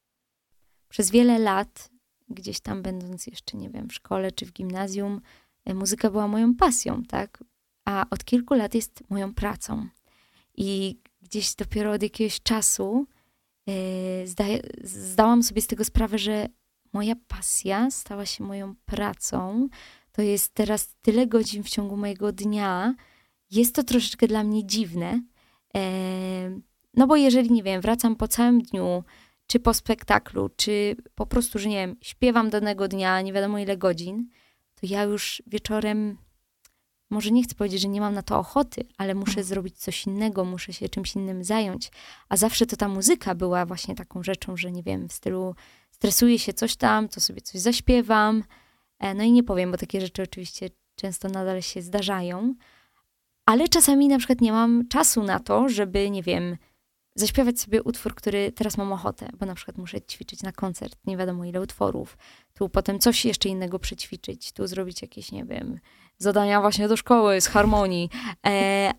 Przez 0.89 1.11
wiele 1.11 1.39
lat, 1.39 1.89
gdzieś 2.29 2.59
tam 2.59 2.81
będąc 2.81 3.27
jeszcze, 3.27 3.57
nie 3.57 3.69
wiem, 3.69 3.89
w 3.89 3.93
szkole 3.93 4.31
czy 4.31 4.45
w 4.45 4.53
gimnazjum, 4.53 5.21
e, 5.65 5.73
muzyka 5.73 6.09
była 6.09 6.27
moją 6.27 6.55
pasją, 6.55 7.03
tak? 7.03 7.43
A 7.85 8.05
od 8.09 8.23
kilku 8.23 8.53
lat 8.53 8.75
jest 8.75 9.03
moją 9.09 9.33
pracą. 9.33 9.87
I 10.55 10.99
gdzieś 11.21 11.55
dopiero 11.55 11.91
od 11.91 12.03
jakiegoś 12.03 12.41
czasu 12.41 13.07
yy, 13.67 13.73
zdałam 14.83 15.43
sobie 15.43 15.61
z 15.61 15.67
tego 15.67 15.85
sprawę, 15.85 16.17
że 16.17 16.47
moja 16.93 17.15
pasja 17.27 17.91
stała 17.91 18.25
się 18.25 18.43
moją 18.43 18.75
pracą. 18.85 19.67
To 20.11 20.21
jest 20.21 20.53
teraz 20.53 20.95
tyle 21.01 21.27
godzin 21.27 21.63
w 21.63 21.69
ciągu 21.69 21.97
mojego 21.97 22.31
dnia. 22.31 22.95
Jest 23.51 23.75
to 23.75 23.83
troszeczkę 23.83 24.27
dla 24.27 24.43
mnie 24.43 24.65
dziwne. 24.65 25.21
No 26.93 27.07
bo 27.07 27.15
jeżeli, 27.15 27.51
nie 27.51 27.63
wiem, 27.63 27.81
wracam 27.81 28.15
po 28.15 28.27
całym 28.27 28.61
dniu, 28.61 29.03
czy 29.47 29.59
po 29.59 29.73
spektaklu, 29.73 30.49
czy 30.55 30.95
po 31.15 31.25
prostu, 31.25 31.59
że 31.59 31.69
nie 31.69 31.75
wiem, 31.75 31.95
śpiewam 32.01 32.49
danego 32.49 32.87
dnia, 32.87 33.21
nie 33.21 33.33
wiadomo 33.33 33.59
ile 33.59 33.77
godzin, 33.77 34.29
to 34.75 34.87
ja 34.89 35.03
już 35.03 35.43
wieczorem, 35.47 36.17
może 37.09 37.31
nie 37.31 37.43
chcę 37.43 37.55
powiedzieć, 37.55 37.81
że 37.81 37.87
nie 37.87 38.01
mam 38.01 38.13
na 38.13 38.21
to 38.21 38.39
ochoty, 38.39 38.85
ale 38.97 39.15
muszę 39.15 39.29
mhm. 39.29 39.47
zrobić 39.47 39.77
coś 39.77 40.07
innego, 40.07 40.45
muszę 40.45 40.73
się 40.73 40.89
czymś 40.89 41.15
innym 41.15 41.43
zająć. 41.43 41.91
A 42.29 42.37
zawsze 42.37 42.65
to 42.65 42.75
ta 42.75 42.87
muzyka 42.87 43.35
była 43.35 43.65
właśnie 43.65 43.95
taką 43.95 44.23
rzeczą, 44.23 44.57
że 44.57 44.71
nie 44.71 44.83
wiem, 44.83 45.09
w 45.09 45.13
stylu 45.13 45.55
stresuje 46.03 46.39
się 46.39 46.53
coś 46.53 46.75
tam, 46.75 47.09
to 47.09 47.21
sobie 47.21 47.41
coś 47.41 47.61
zaśpiewam. 47.61 48.43
E, 48.99 49.13
no 49.13 49.23
i 49.23 49.31
nie 49.31 49.43
powiem, 49.43 49.71
bo 49.71 49.77
takie 49.77 50.01
rzeczy 50.01 50.21
oczywiście 50.21 50.69
często 50.95 51.29
nadal 51.29 51.61
się 51.61 51.81
zdarzają. 51.81 52.55
Ale 53.45 53.67
czasami 53.67 54.07
na 54.07 54.17
przykład 54.17 54.41
nie 54.41 54.51
mam 54.51 54.87
czasu 54.87 55.23
na 55.23 55.39
to, 55.39 55.69
żeby, 55.69 56.09
nie 56.09 56.23
wiem, 56.23 56.57
zaśpiewać 57.15 57.59
sobie 57.59 57.83
utwór, 57.83 58.15
który 58.15 58.51
teraz 58.51 58.77
mam 58.77 58.93
ochotę, 58.93 59.29
bo 59.39 59.45
na 59.45 59.55
przykład 59.55 59.77
muszę 59.77 60.01
ćwiczyć 60.01 60.43
na 60.43 60.51
koncert, 60.51 60.97
nie 61.05 61.17
wiadomo 61.17 61.45
ile 61.45 61.61
utworów, 61.61 62.17
tu 62.53 62.69
potem 62.69 62.99
coś 62.99 63.25
jeszcze 63.25 63.49
innego 63.49 63.79
przećwiczyć, 63.79 64.51
tu 64.51 64.67
zrobić 64.67 65.01
jakieś, 65.01 65.31
nie 65.31 65.45
wiem, 65.45 65.79
zadania 66.17 66.61
właśnie 66.61 66.87
do 66.87 66.97
szkoły 66.97 67.41
z 67.41 67.47
harmonii. 67.47 68.09
E, 68.45 68.91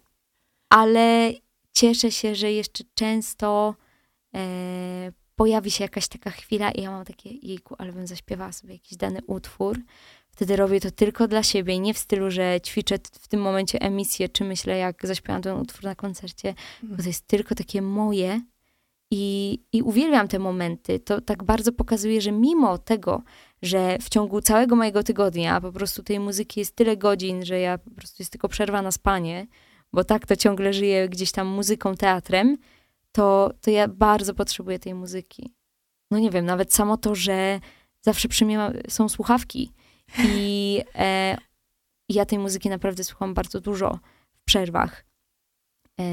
ale 0.68 1.32
cieszę 1.72 2.10
się, 2.10 2.34
że 2.34 2.52
jeszcze 2.52 2.84
często 2.94 3.74
e, 4.34 5.12
pojawi 5.36 5.70
się 5.70 5.84
jakaś 5.84 6.08
taka 6.08 6.30
chwila 6.30 6.70
i 6.70 6.82
ja 6.82 6.90
mam 6.90 7.04
takie, 7.04 7.30
jejku, 7.30 7.74
ale 7.78 7.92
bym 7.92 8.06
zaśpiewała 8.06 8.52
sobie 8.52 8.72
jakiś 8.72 8.98
dany 8.98 9.20
utwór. 9.26 9.78
Wtedy 10.30 10.56
robię 10.56 10.80
to 10.80 10.90
tylko 10.90 11.28
dla 11.28 11.42
siebie, 11.42 11.78
nie 11.78 11.94
w 11.94 11.98
stylu, 11.98 12.30
że 12.30 12.60
ćwiczę 12.60 12.98
w 13.12 13.28
tym 13.28 13.40
momencie 13.40 13.80
emisję, 13.80 14.28
czy 14.28 14.44
myślę, 14.44 14.78
jak 14.78 15.06
zaśpiewam 15.06 15.42
ten 15.42 15.56
utwór 15.56 15.84
na 15.84 15.94
koncercie, 15.94 16.54
bo 16.82 16.96
to 16.96 17.08
jest 17.08 17.26
tylko 17.26 17.54
takie 17.54 17.82
moje 17.82 18.40
i, 19.10 19.58
i 19.72 19.82
uwielbiam 19.82 20.28
te 20.28 20.38
momenty. 20.38 20.98
To 20.98 21.20
tak 21.20 21.44
bardzo 21.44 21.72
pokazuje, 21.72 22.20
że 22.20 22.32
mimo 22.32 22.78
tego, 22.78 23.22
że 23.62 23.98
w 24.00 24.08
ciągu 24.08 24.40
całego 24.40 24.76
mojego 24.76 25.02
tygodnia 25.02 25.60
po 25.60 25.72
prostu 25.72 26.02
tej 26.02 26.20
muzyki 26.20 26.60
jest 26.60 26.76
tyle 26.76 26.96
godzin, 26.96 27.44
że 27.44 27.60
ja 27.60 27.78
po 27.78 27.90
prostu 27.90 28.22
jest 28.22 28.32
tylko 28.32 28.48
przerwa 28.48 28.82
na 28.82 28.92
spanie, 28.92 29.46
bo 29.92 30.04
tak 30.04 30.26
to 30.26 30.36
ciągle 30.36 30.72
żyję 30.72 31.08
gdzieś 31.08 31.32
tam 31.32 31.46
muzyką, 31.46 31.94
teatrem, 31.94 32.58
to, 33.14 33.50
to 33.60 33.70
ja 33.70 33.88
bardzo 33.88 34.34
potrzebuję 34.34 34.78
tej 34.78 34.94
muzyki. 34.94 35.54
No 36.10 36.18
nie 36.18 36.30
wiem, 36.30 36.44
nawet 36.44 36.74
samo 36.74 36.96
to, 36.96 37.14
że 37.14 37.60
zawsze 38.00 38.28
przy 38.28 38.44
mnie 38.44 38.72
są 38.88 39.08
słuchawki 39.08 39.72
i 40.24 40.80
e, 40.94 41.36
ja 42.08 42.26
tej 42.26 42.38
muzyki 42.38 42.68
naprawdę 42.68 43.04
słucham 43.04 43.34
bardzo 43.34 43.60
dużo 43.60 43.98
w 44.32 44.44
przerwach. 44.44 45.04
E, 46.00 46.04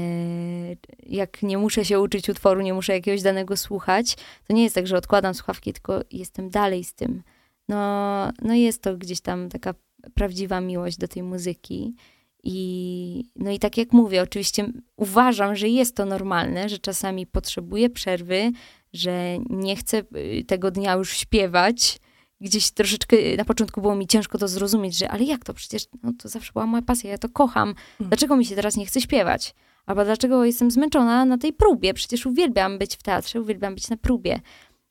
jak 1.06 1.42
nie 1.42 1.58
muszę 1.58 1.84
się 1.84 2.00
uczyć 2.00 2.28
utworu, 2.28 2.60
nie 2.60 2.74
muszę 2.74 2.92
jakiegoś 2.92 3.22
danego 3.22 3.56
słuchać, 3.56 4.16
to 4.48 4.54
nie 4.54 4.62
jest 4.62 4.74
tak, 4.74 4.86
że 4.86 4.96
odkładam 4.96 5.34
słuchawki, 5.34 5.72
tylko 5.72 6.00
jestem 6.10 6.50
dalej 6.50 6.84
z 6.84 6.94
tym. 6.94 7.22
No, 7.68 8.30
no 8.42 8.54
jest 8.54 8.82
to 8.82 8.96
gdzieś 8.96 9.20
tam 9.20 9.48
taka 9.48 9.74
prawdziwa 10.14 10.60
miłość 10.60 10.96
do 10.96 11.08
tej 11.08 11.22
muzyki. 11.22 11.94
I, 12.42 13.24
no 13.36 13.50
i 13.50 13.58
tak 13.58 13.76
jak 13.76 13.92
mówię, 13.92 14.22
oczywiście 14.22 14.72
uważam, 14.96 15.56
że 15.56 15.68
jest 15.68 15.96
to 15.96 16.06
normalne, 16.06 16.68
że 16.68 16.78
czasami 16.78 17.26
potrzebuję 17.26 17.90
przerwy, 17.90 18.52
że 18.92 19.38
nie 19.50 19.76
chcę 19.76 20.02
y, 20.16 20.44
tego 20.46 20.70
dnia 20.70 20.94
już 20.94 21.16
śpiewać. 21.16 21.98
Gdzieś 22.40 22.70
troszeczkę 22.70 23.16
y, 23.16 23.36
na 23.36 23.44
początku 23.44 23.80
było 23.80 23.94
mi 23.94 24.06
ciężko 24.06 24.38
to 24.38 24.48
zrozumieć, 24.48 24.98
że 24.98 25.08
ale 25.08 25.24
jak 25.24 25.44
to? 25.44 25.54
Przecież 25.54 25.86
no, 26.02 26.12
to 26.18 26.28
zawsze 26.28 26.52
była 26.52 26.66
moja 26.66 26.82
pasja, 26.82 27.10
ja 27.10 27.18
to 27.18 27.28
kocham. 27.28 27.68
Mm. 27.68 28.08
Dlaczego 28.08 28.36
mi 28.36 28.44
się 28.44 28.54
teraz 28.54 28.76
nie 28.76 28.86
chce 28.86 29.00
śpiewać? 29.00 29.54
Albo 29.86 30.04
dlaczego 30.04 30.44
jestem 30.44 30.70
zmęczona 30.70 31.24
na 31.24 31.38
tej 31.38 31.52
próbie? 31.52 31.94
Przecież 31.94 32.26
uwielbiam 32.26 32.78
być 32.78 32.96
w 32.96 33.02
teatrze, 33.02 33.40
uwielbiam 33.40 33.74
być 33.74 33.88
na 33.88 33.96
próbie. 33.96 34.40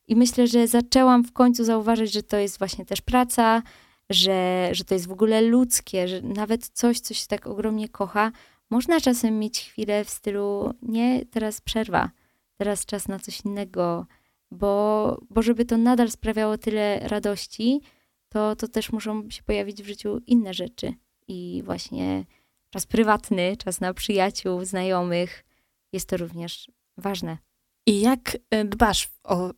I 0.08 0.16
myślę, 0.16 0.48
że 0.48 0.68
zaczęłam 0.68 1.24
w 1.24 1.32
końcu 1.32 1.64
zauważyć, 1.64 2.12
że 2.12 2.24
to 2.24 2.38
jest 2.38 2.60
właśnie 2.60 2.86
też 2.86 3.02
praca, 3.02 3.62
że, 4.14 4.70
że 4.72 4.84
to 4.84 4.94
jest 4.94 5.08
w 5.08 5.12
ogóle 5.12 5.42
ludzkie, 5.42 6.08
że 6.08 6.22
nawet 6.22 6.68
coś, 6.68 7.00
co 7.00 7.14
się 7.14 7.28
tak 7.28 7.48
ogromnie 7.48 7.90
kocha, 7.90 8.32
można 8.70 9.02
czasem 9.02 9.40
mieć 9.40 9.60
chwilę 9.60 10.06
w 10.06 10.10
stylu, 10.10 10.74
nie, 10.82 11.26
teraz 11.26 11.62
przerwa, 11.62 12.12
teraz 12.58 12.86
czas 12.86 13.08
na 13.08 13.20
coś 13.20 13.42
innego, 13.46 14.06
bo, 14.52 15.18
bo 15.30 15.42
żeby 15.42 15.66
to 15.66 15.78
nadal 15.78 16.12
sprawiało 16.12 16.58
tyle 16.58 17.00
radości, 17.00 17.82
to, 18.30 18.56
to 18.56 18.68
też 18.68 18.92
muszą 18.92 19.30
się 19.30 19.44
pojawić 19.44 19.84
w 19.84 19.88
życiu 19.88 20.20
inne 20.28 20.54
rzeczy. 20.54 20.94
I 21.28 21.62
właśnie 21.66 22.26
czas 22.70 22.86
prywatny, 22.86 23.58
czas 23.58 23.82
na 23.82 23.94
przyjaciół, 23.94 24.66
znajomych, 24.66 25.44
jest 25.94 26.10
to 26.10 26.18
również 26.18 26.72
ważne. 26.98 27.38
I 27.86 28.02
jak 28.02 28.38
e, 28.50 28.66
dbasz 28.66 29.10
o 29.24 29.52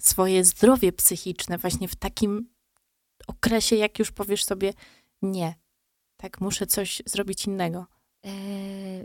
swoje 0.00 0.44
zdrowie 0.44 0.92
psychiczne 0.92 1.58
właśnie 1.58 1.88
w 1.88 1.96
takim 1.96 2.48
okresie, 3.26 3.76
jak 3.76 3.98
już 3.98 4.12
powiesz 4.12 4.44
sobie 4.44 4.72
nie, 5.22 5.54
tak, 6.16 6.40
muszę 6.40 6.66
coś 6.66 7.02
zrobić 7.06 7.46
innego? 7.46 7.86
E, 8.26 8.30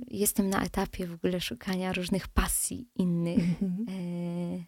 jestem 0.07 0.49
na 0.49 0.63
etapie 0.63 1.07
w 1.07 1.13
ogóle 1.13 1.41
szukania 1.41 1.93
różnych 1.93 2.27
pasji 2.27 2.87
innych, 2.95 3.61
mhm. 3.61 3.85
e, 3.89 4.65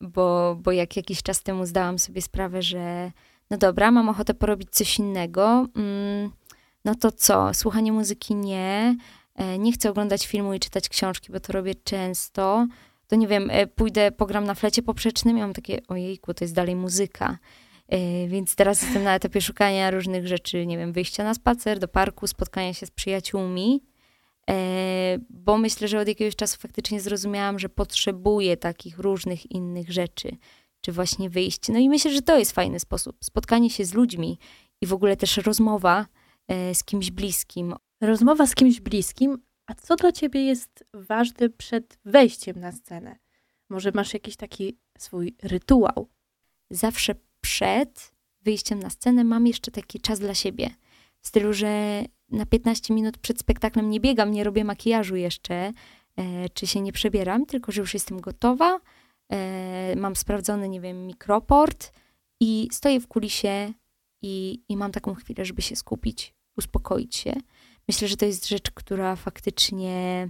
bo, 0.00 0.56
bo 0.60 0.72
jak 0.72 0.96
jakiś 0.96 1.22
czas 1.22 1.42
temu 1.42 1.66
zdałam 1.66 1.98
sobie 1.98 2.22
sprawę, 2.22 2.62
że 2.62 3.12
no 3.50 3.56
dobra, 3.58 3.90
mam 3.90 4.08
ochotę 4.08 4.34
porobić 4.34 4.70
coś 4.70 4.98
innego, 4.98 5.66
mm, 5.76 6.30
no 6.84 6.94
to 6.94 7.12
co, 7.12 7.54
słuchanie 7.54 7.92
muzyki 7.92 8.34
nie, 8.34 8.96
e, 9.34 9.58
nie 9.58 9.72
chcę 9.72 9.90
oglądać 9.90 10.26
filmu 10.26 10.54
i 10.54 10.60
czytać 10.60 10.88
książki, 10.88 11.32
bo 11.32 11.40
to 11.40 11.52
robię 11.52 11.74
często, 11.74 12.66
to 13.06 13.16
nie 13.16 13.28
wiem, 13.28 13.50
pójdę, 13.74 14.12
pogram 14.12 14.44
na 14.44 14.54
flecie 14.54 14.82
poprzecznym 14.82 15.38
i 15.38 15.40
mam 15.40 15.52
takie, 15.52 15.80
ojejku, 15.88 16.34
to 16.34 16.44
jest 16.44 16.54
dalej 16.54 16.76
muzyka. 16.76 17.38
E, 17.88 18.28
więc 18.28 18.54
teraz 18.54 18.82
jestem 18.82 19.02
na 19.04 19.14
etapie 19.14 19.40
szukania 19.40 19.90
różnych 19.90 20.26
rzeczy, 20.26 20.66
nie 20.66 20.78
wiem, 20.78 20.92
wyjścia 20.92 21.24
na 21.24 21.34
spacer, 21.34 21.78
do 21.78 21.88
parku, 21.88 22.26
spotkania 22.26 22.74
się 22.74 22.86
z 22.86 22.90
przyjaciółmi, 22.90 23.82
bo 25.30 25.58
myślę, 25.58 25.88
że 25.88 26.00
od 26.00 26.08
jakiegoś 26.08 26.36
czasu 26.36 26.56
faktycznie 26.60 27.00
zrozumiałam, 27.00 27.58
że 27.58 27.68
potrzebuję 27.68 28.56
takich 28.56 28.98
różnych 28.98 29.50
innych 29.50 29.92
rzeczy, 29.92 30.36
czy 30.80 30.92
właśnie 30.92 31.30
wyjść. 31.30 31.68
No 31.68 31.78
i 31.78 31.88
myślę, 31.88 32.12
że 32.12 32.22
to 32.22 32.38
jest 32.38 32.52
fajny 32.52 32.80
sposób. 32.80 33.16
Spotkanie 33.24 33.70
się 33.70 33.84
z 33.84 33.94
ludźmi 33.94 34.38
i 34.80 34.86
w 34.86 34.92
ogóle 34.92 35.16
też 35.16 35.36
rozmowa 35.36 36.06
z 36.72 36.84
kimś 36.84 37.10
bliskim 37.10 37.74
Rozmowa 38.00 38.46
z 38.46 38.54
kimś 38.54 38.80
bliskim, 38.80 39.38
a 39.66 39.74
co 39.74 39.96
dla 39.96 40.12
ciebie 40.12 40.44
jest 40.44 40.84
ważne 40.94 41.48
przed 41.48 41.98
wejściem 42.04 42.60
na 42.60 42.72
scenę? 42.72 43.18
Może 43.68 43.92
masz 43.94 44.14
jakiś 44.14 44.36
taki 44.36 44.78
swój 44.98 45.36
rytuał? 45.42 46.08
Zawsze 46.70 47.14
przed 47.46 48.12
wyjściem 48.42 48.80
na 48.80 48.90
scenę 48.90 49.24
mam 49.24 49.46
jeszcze 49.46 49.70
taki 49.70 50.00
czas 50.00 50.18
dla 50.18 50.34
siebie. 50.34 50.70
W 51.20 51.28
stylu, 51.28 51.52
że 51.52 52.02
na 52.30 52.46
15 52.46 52.94
minut 52.94 53.18
przed 53.18 53.40
spektaklem 53.40 53.90
nie 53.90 54.00
biegam, 54.00 54.32
nie 54.32 54.44
robię 54.44 54.64
makijażu 54.64 55.16
jeszcze, 55.16 55.72
e, 56.16 56.48
czy 56.48 56.66
się 56.66 56.80
nie 56.80 56.92
przebieram, 56.92 57.46
tylko 57.46 57.72
że 57.72 57.80
już 57.80 57.94
jestem 57.94 58.20
gotowa, 58.20 58.80
e, 59.32 59.96
mam 59.96 60.16
sprawdzony, 60.16 60.68
nie 60.68 60.80
wiem, 60.80 61.06
mikroport 61.06 61.92
i 62.40 62.68
stoję 62.72 63.00
w 63.00 63.08
kulisie 63.08 63.72
i, 64.22 64.60
i 64.68 64.76
mam 64.76 64.92
taką 64.92 65.14
chwilę, 65.14 65.44
żeby 65.44 65.62
się 65.62 65.76
skupić, 65.76 66.34
uspokoić 66.56 67.16
się. 67.16 67.32
Myślę, 67.88 68.08
że 68.08 68.16
to 68.16 68.26
jest 68.26 68.48
rzecz, 68.48 68.70
która 68.70 69.16
faktycznie 69.16 70.28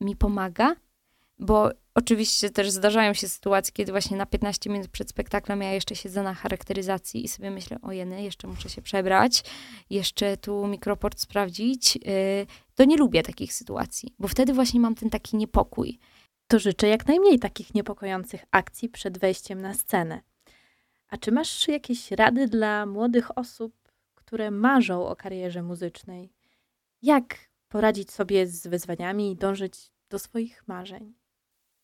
mi 0.00 0.16
pomaga, 0.16 0.76
bo 1.38 1.70
oczywiście 1.94 2.50
też 2.50 2.70
zdarzają 2.70 3.14
się 3.14 3.28
sytuacje, 3.28 3.72
kiedy 3.72 3.92
właśnie 3.92 4.16
na 4.16 4.26
15 4.26 4.70
minut 4.70 4.88
przed 4.88 5.10
spektaklem 5.10 5.62
ja 5.62 5.72
jeszcze 5.72 5.96
siedzę 5.96 6.22
na 6.22 6.34
charakteryzacji 6.34 7.24
i 7.24 7.28
sobie 7.28 7.50
myślę, 7.50 7.78
o 7.82 7.92
jeny, 7.92 8.22
jeszcze 8.22 8.48
muszę 8.48 8.68
się 8.68 8.82
przebrać, 8.82 9.44
jeszcze 9.90 10.36
tu 10.36 10.66
mikroport 10.66 11.20
sprawdzić. 11.20 11.96
Y, 11.96 12.46
to 12.74 12.84
nie 12.84 12.96
lubię 12.96 13.22
takich 13.22 13.52
sytuacji, 13.52 14.14
bo 14.18 14.28
wtedy 14.28 14.52
właśnie 14.52 14.80
mam 14.80 14.94
ten 14.94 15.10
taki 15.10 15.36
niepokój. 15.36 15.98
To 16.46 16.58
życzę 16.58 16.88
jak 16.88 17.06
najmniej 17.06 17.38
takich 17.38 17.74
niepokojących 17.74 18.44
akcji 18.50 18.88
przed 18.88 19.18
wejściem 19.18 19.62
na 19.62 19.74
scenę. 19.74 20.20
A 21.08 21.16
czy 21.16 21.32
masz 21.32 21.68
jakieś 21.68 22.10
rady 22.10 22.48
dla 22.48 22.86
młodych 22.86 23.38
osób, 23.38 23.74
które 24.14 24.50
marzą 24.50 25.06
o 25.06 25.16
karierze 25.16 25.62
muzycznej? 25.62 26.32
Jak 27.02 27.36
poradzić 27.68 28.10
sobie 28.10 28.46
z 28.46 28.66
wyzwaniami 28.66 29.30
i 29.30 29.36
dążyć 29.36 29.92
do 30.10 30.18
swoich 30.18 30.68
marzeń? 30.68 31.14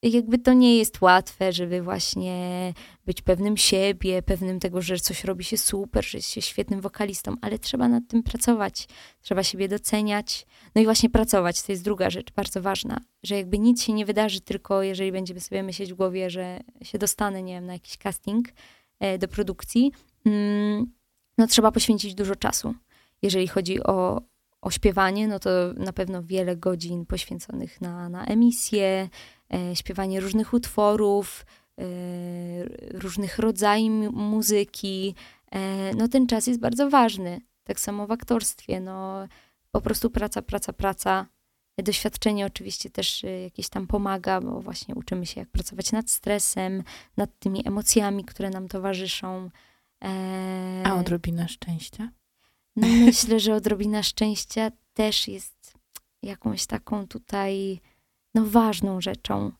Jakby 0.02 0.38
to 0.38 0.52
nie 0.52 0.76
jest 0.76 1.00
łatwe, 1.00 1.52
żeby 1.52 1.82
właśnie 1.82 2.74
być 3.06 3.22
pewnym 3.22 3.56
siebie, 3.56 4.22
pewnym 4.22 4.60
tego, 4.60 4.82
że 4.82 4.98
coś 4.98 5.24
robi 5.24 5.44
się 5.44 5.58
super, 5.58 6.04
że 6.04 6.18
jest 6.18 6.30
się 6.30 6.42
świetnym 6.42 6.80
wokalistą, 6.80 7.34
ale 7.40 7.58
trzeba 7.58 7.88
nad 7.88 8.02
tym 8.08 8.22
pracować, 8.22 8.88
trzeba 9.22 9.42
siebie 9.42 9.68
doceniać. 9.68 10.46
No 10.74 10.82
i 10.82 10.84
właśnie 10.84 11.10
pracować, 11.10 11.62
to 11.62 11.72
jest 11.72 11.84
druga 11.84 12.10
rzecz 12.10 12.32
bardzo 12.32 12.62
ważna, 12.62 13.00
że 13.22 13.36
jakby 13.36 13.58
nic 13.58 13.82
się 13.82 13.92
nie 13.92 14.06
wydarzy, 14.06 14.40
tylko 14.40 14.82
jeżeli 14.82 15.12
będziemy 15.12 15.40
sobie 15.40 15.62
myśleć 15.62 15.92
w 15.92 15.96
głowie, 15.96 16.30
że 16.30 16.60
się 16.82 16.98
dostanę, 16.98 17.42
nie 17.42 17.54
wiem, 17.54 17.66
na 17.66 17.72
jakiś 17.72 17.96
casting 17.96 18.48
e, 19.00 19.18
do 19.18 19.28
produkcji, 19.28 19.92
mm, 20.26 20.92
no 21.38 21.46
trzeba 21.46 21.72
poświęcić 21.72 22.14
dużo 22.14 22.36
czasu, 22.36 22.74
jeżeli 23.22 23.48
chodzi 23.48 23.82
o, 23.82 24.22
o 24.60 24.70
śpiewanie, 24.70 25.28
no 25.28 25.38
to 25.38 25.50
na 25.76 25.92
pewno 25.92 26.22
wiele 26.22 26.56
godzin 26.56 27.06
poświęconych 27.06 27.80
na, 27.80 28.08
na 28.08 28.24
emisję, 28.24 29.08
śpiewanie 29.74 30.20
różnych 30.20 30.52
utworów, 30.52 31.46
e, 31.78 31.84
różnych 32.98 33.38
rodzajów 33.38 34.12
muzyki. 34.12 35.14
E, 35.52 35.94
no 35.94 36.08
ten 36.08 36.26
czas 36.26 36.46
jest 36.46 36.60
bardzo 36.60 36.90
ważny. 36.90 37.40
Tak 37.64 37.80
samo 37.80 38.06
w 38.06 38.10
aktorstwie, 38.10 38.80
no 38.80 39.28
po 39.70 39.80
prostu 39.80 40.10
praca, 40.10 40.42
praca, 40.42 40.72
praca. 40.72 41.26
Doświadczenie 41.78 42.46
oczywiście 42.46 42.90
też 42.90 43.24
e, 43.24 43.42
jakieś 43.42 43.68
tam 43.68 43.86
pomaga, 43.86 44.40
bo 44.40 44.60
właśnie 44.60 44.94
uczymy 44.94 45.26
się, 45.26 45.40
jak 45.40 45.48
pracować 45.48 45.92
nad 45.92 46.10
stresem, 46.10 46.82
nad 47.16 47.38
tymi 47.38 47.68
emocjami, 47.68 48.24
które 48.24 48.50
nam 48.50 48.68
towarzyszą. 48.68 49.50
E, 50.04 50.82
A 50.84 50.94
odrobina 50.94 51.48
szczęścia? 51.48 52.10
No 52.76 52.88
myślę, 52.88 53.40
że 53.40 53.54
odrobina 53.54 54.02
szczęścia 54.02 54.70
też 54.94 55.28
jest 55.28 55.74
jakąś 56.22 56.66
taką 56.66 57.06
tutaj 57.06 57.80
no, 58.34 58.46
ważną 58.46 59.00
rzeczą. 59.00 59.52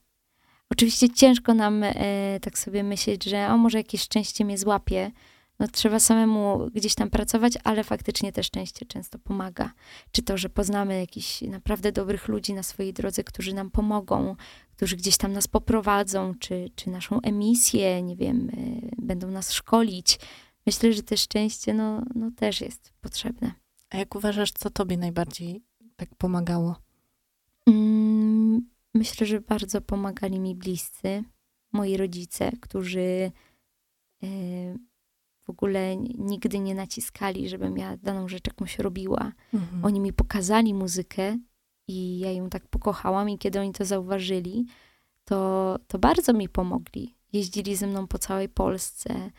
Oczywiście 0.70 1.10
ciężko 1.10 1.54
nam 1.54 1.82
e, 1.82 2.40
tak 2.40 2.58
sobie 2.58 2.82
myśleć, 2.82 3.24
że 3.24 3.48
o 3.48 3.58
może 3.58 3.78
jakieś 3.78 4.00
szczęście 4.00 4.44
mnie 4.44 4.58
złapie. 4.58 5.10
No 5.58 5.68
trzeba 5.68 6.00
samemu 6.00 6.70
gdzieś 6.74 6.94
tam 6.94 7.10
pracować, 7.10 7.52
ale 7.64 7.84
faktycznie 7.84 8.32
te 8.32 8.42
szczęście 8.42 8.86
często 8.86 9.18
pomaga. 9.18 9.72
Czy 10.12 10.22
to, 10.22 10.36
że 10.36 10.48
poznamy 10.48 11.00
jakichś 11.00 11.42
naprawdę 11.42 11.92
dobrych 11.92 12.28
ludzi 12.28 12.54
na 12.54 12.62
swojej 12.62 12.92
drodze, 12.92 13.24
którzy 13.24 13.54
nam 13.54 13.70
pomogą, 13.70 14.36
którzy 14.76 14.96
gdzieś 14.96 15.16
tam 15.16 15.32
nas 15.32 15.48
poprowadzą, 15.48 16.34
czy, 16.34 16.70
czy 16.74 16.90
naszą 16.90 17.20
emisję, 17.20 18.02
nie 18.02 18.16
wiem, 18.16 18.50
e, 18.50 18.90
będą 18.98 19.30
nas 19.30 19.52
szkolić 19.52 20.18
myślę, 20.66 20.92
że 20.92 21.02
to 21.02 21.16
szczęście 21.16 21.74
no, 21.74 22.02
no 22.14 22.30
też 22.36 22.60
jest 22.60 22.92
potrzebne. 23.00 23.52
A 23.90 23.96
jak 23.96 24.14
uważasz, 24.14 24.52
co 24.52 24.70
tobie 24.70 24.96
najbardziej 24.96 25.62
tak 25.96 26.14
pomagało? 26.14 26.76
Myślę, 28.94 29.26
że 29.26 29.40
bardzo 29.40 29.80
pomagali 29.80 30.40
mi 30.40 30.54
bliscy, 30.54 31.24
moi 31.72 31.96
rodzice, 31.96 32.52
którzy 32.60 33.32
y, 34.22 34.78
w 35.40 35.50
ogóle 35.50 35.96
nigdy 35.96 36.58
nie 36.58 36.74
naciskali, 36.74 37.48
żebym 37.48 37.78
ja 37.78 37.96
daną 37.96 38.28
rzecz 38.28 38.46
jakąś 38.46 38.78
robiła. 38.78 39.32
Mhm. 39.54 39.84
Oni 39.84 40.00
mi 40.00 40.12
pokazali 40.12 40.74
muzykę 40.74 41.38
i 41.88 42.18
ja 42.18 42.32
ją 42.32 42.50
tak 42.50 42.68
pokochałam 42.68 43.30
i 43.30 43.38
kiedy 43.38 43.60
oni 43.60 43.72
to 43.72 43.84
zauważyli, 43.84 44.66
to, 45.24 45.76
to 45.86 45.98
bardzo 45.98 46.32
mi 46.32 46.48
pomogli. 46.48 47.14
Jeździli 47.32 47.76
ze 47.76 47.86
mną 47.86 48.06
po 48.06 48.18
całej 48.18 48.48
Polsce, 48.48 49.30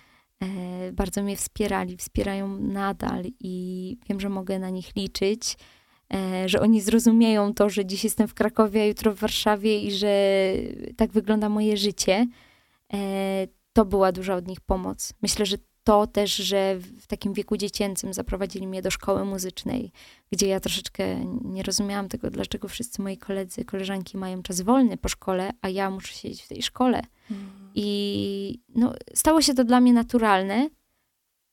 E, 0.41 0.91
bardzo 0.91 1.23
mnie 1.23 1.37
wspierali, 1.37 1.97
wspierają 1.97 2.57
nadal 2.57 3.23
i 3.39 3.97
wiem, 4.09 4.19
że 4.19 4.29
mogę 4.29 4.59
na 4.59 4.69
nich 4.69 4.95
liczyć, 4.95 5.53
e, 5.53 5.55
że 6.45 6.61
oni 6.61 6.81
zrozumieją 6.81 7.53
to, 7.53 7.69
że 7.69 7.85
dziś 7.85 8.03
jestem 8.03 8.27
w 8.27 8.33
Krakowie, 8.33 8.81
a 8.81 8.85
jutro 8.85 9.13
w 9.13 9.19
Warszawie 9.19 9.79
i 9.79 9.91
że 9.91 10.53
tak 10.97 11.11
wygląda 11.11 11.49
moje 11.49 11.77
życie. 11.77 12.27
E, 12.93 13.47
to 13.73 13.85
była 13.85 14.11
duża 14.11 14.35
od 14.35 14.47
nich 14.47 14.61
pomoc. 14.61 15.13
Myślę, 15.21 15.45
że 15.45 15.57
to 15.83 16.07
też, 16.07 16.35
że 16.35 16.75
w 16.77 17.07
takim 17.07 17.33
wieku 17.33 17.57
dziecięcym 17.57 18.13
zaprowadzili 18.13 18.67
mnie 18.67 18.81
do 18.81 18.91
szkoły 18.91 19.25
muzycznej, 19.25 19.91
gdzie 20.31 20.47
ja 20.47 20.59
troszeczkę 20.59 21.25
nie 21.43 21.63
rozumiałam 21.63 22.09
tego, 22.09 22.29
dlaczego 22.29 22.67
wszyscy 22.67 23.01
moi 23.01 23.17
koledzy, 23.17 23.65
koleżanki 23.65 24.17
mają 24.17 24.43
czas 24.43 24.61
wolny 24.61 24.97
po 24.97 25.09
szkole, 25.09 25.51
a 25.61 25.69
ja 25.69 25.89
muszę 25.89 26.13
siedzieć 26.13 26.41
w 26.41 26.47
tej 26.47 26.61
szkole. 26.61 27.01
Mm. 27.31 27.51
I 27.75 28.59
no, 28.75 28.93
stało 29.13 29.41
się 29.41 29.53
to 29.53 29.63
dla 29.63 29.81
mnie 29.81 29.93
naturalne. 29.93 30.69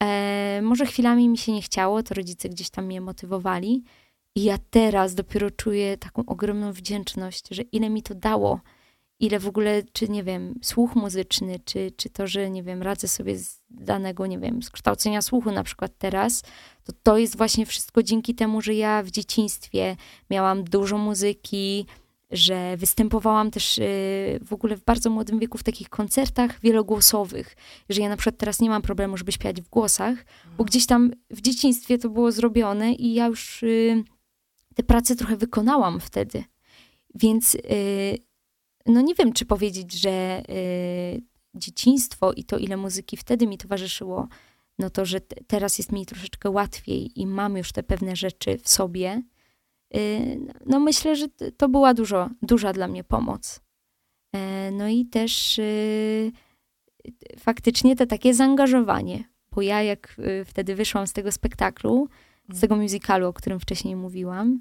E, 0.02 0.60
może 0.62 0.86
chwilami 0.86 1.28
mi 1.28 1.38
się 1.38 1.52
nie 1.52 1.62
chciało, 1.62 2.02
to 2.02 2.14
rodzice 2.14 2.48
gdzieś 2.48 2.70
tam 2.70 2.86
mnie 2.86 3.00
motywowali. 3.00 3.82
I 4.34 4.44
ja 4.44 4.58
teraz 4.70 5.14
dopiero 5.14 5.50
czuję 5.50 5.96
taką 5.96 6.26
ogromną 6.26 6.72
wdzięczność, 6.72 7.48
że 7.50 7.62
ile 7.62 7.90
mi 7.90 8.02
to 8.02 8.14
dało, 8.14 8.60
ile 9.20 9.38
w 9.38 9.48
ogóle, 9.48 9.82
czy 9.92 10.08
nie 10.08 10.24
wiem, 10.24 10.54
słuch 10.62 10.94
muzyczny, 10.94 11.60
czy, 11.64 11.90
czy 11.96 12.10
to, 12.10 12.26
że 12.26 12.50
nie 12.50 12.62
wiem, 12.62 12.82
radzę 12.82 13.08
sobie 13.08 13.38
z 13.38 13.62
danego, 13.70 14.26
nie 14.26 14.38
wiem, 14.38 14.62
z 14.62 14.70
kształcenia 14.70 15.22
słuchu 15.22 15.52
na 15.52 15.64
przykład 15.64 15.92
teraz, 15.98 16.42
to 16.84 16.92
to 17.02 17.18
jest 17.18 17.36
właśnie 17.36 17.66
wszystko 17.66 18.02
dzięki 18.02 18.34
temu, 18.34 18.60
że 18.60 18.74
ja 18.74 19.02
w 19.02 19.10
dzieciństwie 19.10 19.96
miałam 20.30 20.64
dużo 20.64 20.98
muzyki, 20.98 21.86
że 22.30 22.76
występowałam 22.76 23.50
też 23.50 23.78
y, 23.78 23.82
w 24.44 24.52
ogóle 24.52 24.76
w 24.76 24.84
bardzo 24.84 25.10
młodym 25.10 25.38
wieku 25.38 25.58
w 25.58 25.62
takich 25.62 25.88
koncertach 25.88 26.60
wielogłosowych, 26.60 27.56
że 27.88 28.00
ja 28.02 28.08
na 28.08 28.16
przykład 28.16 28.38
teraz 28.38 28.60
nie 28.60 28.70
mam 28.70 28.82
problemu, 28.82 29.16
żeby 29.16 29.32
śpiewać 29.32 29.60
w 29.60 29.68
głosach, 29.68 30.14
bo 30.44 30.50
mhm. 30.50 30.66
gdzieś 30.66 30.86
tam 30.86 31.10
w 31.30 31.40
dzieciństwie 31.40 31.98
to 31.98 32.08
było 32.08 32.32
zrobione 32.32 32.92
i 32.92 33.14
ja 33.14 33.26
już 33.26 33.64
y, 34.80 34.82
te 34.82 34.82
prace 34.82 35.16
trochę 35.16 35.36
wykonałam 35.36 36.00
wtedy. 36.00 36.44
Więc 37.14 37.54
y, 37.54 37.60
no 38.86 39.00
nie 39.00 39.14
wiem, 39.14 39.32
czy 39.32 39.44
powiedzieć, 39.46 39.92
że 39.92 40.42
dzieciństwo 41.54 42.32
i 42.32 42.44
to, 42.44 42.58
ile 42.58 42.76
muzyki 42.76 43.16
wtedy 43.16 43.46
mi 43.46 43.58
towarzyszyło, 43.58 44.28
no 44.78 44.90
to, 44.90 45.04
że 45.04 45.20
teraz 45.20 45.78
jest 45.78 45.92
mi 45.92 46.06
troszeczkę 46.06 46.50
łatwiej 46.50 47.20
i 47.20 47.26
mam 47.26 47.56
już 47.56 47.72
te 47.72 47.82
pewne 47.82 48.16
rzeczy 48.16 48.58
w 48.58 48.68
sobie, 48.68 49.22
Y, 49.96 50.38
no 50.66 50.80
myślę, 50.80 51.16
że 51.16 51.26
to 51.56 51.68
była 51.68 51.94
dużo, 51.94 52.30
duża 52.42 52.72
dla 52.72 52.88
mnie 52.88 53.04
pomoc. 53.04 53.60
E, 54.32 54.70
no 54.70 54.88
i 54.88 55.06
też 55.06 55.58
y, 55.58 56.32
faktycznie 57.38 57.96
to 57.96 58.06
takie 58.06 58.34
zaangażowanie, 58.34 59.24
bo 59.50 59.62
ja 59.62 59.82
jak 59.82 60.16
y, 60.18 60.44
wtedy 60.44 60.74
wyszłam 60.74 61.06
z 61.06 61.12
tego 61.12 61.32
spektaklu, 61.32 62.08
z 62.52 62.60
tego 62.60 62.76
musicalu, 62.76 63.26
o 63.26 63.32
którym 63.32 63.60
wcześniej 63.60 63.96
mówiłam, 63.96 64.60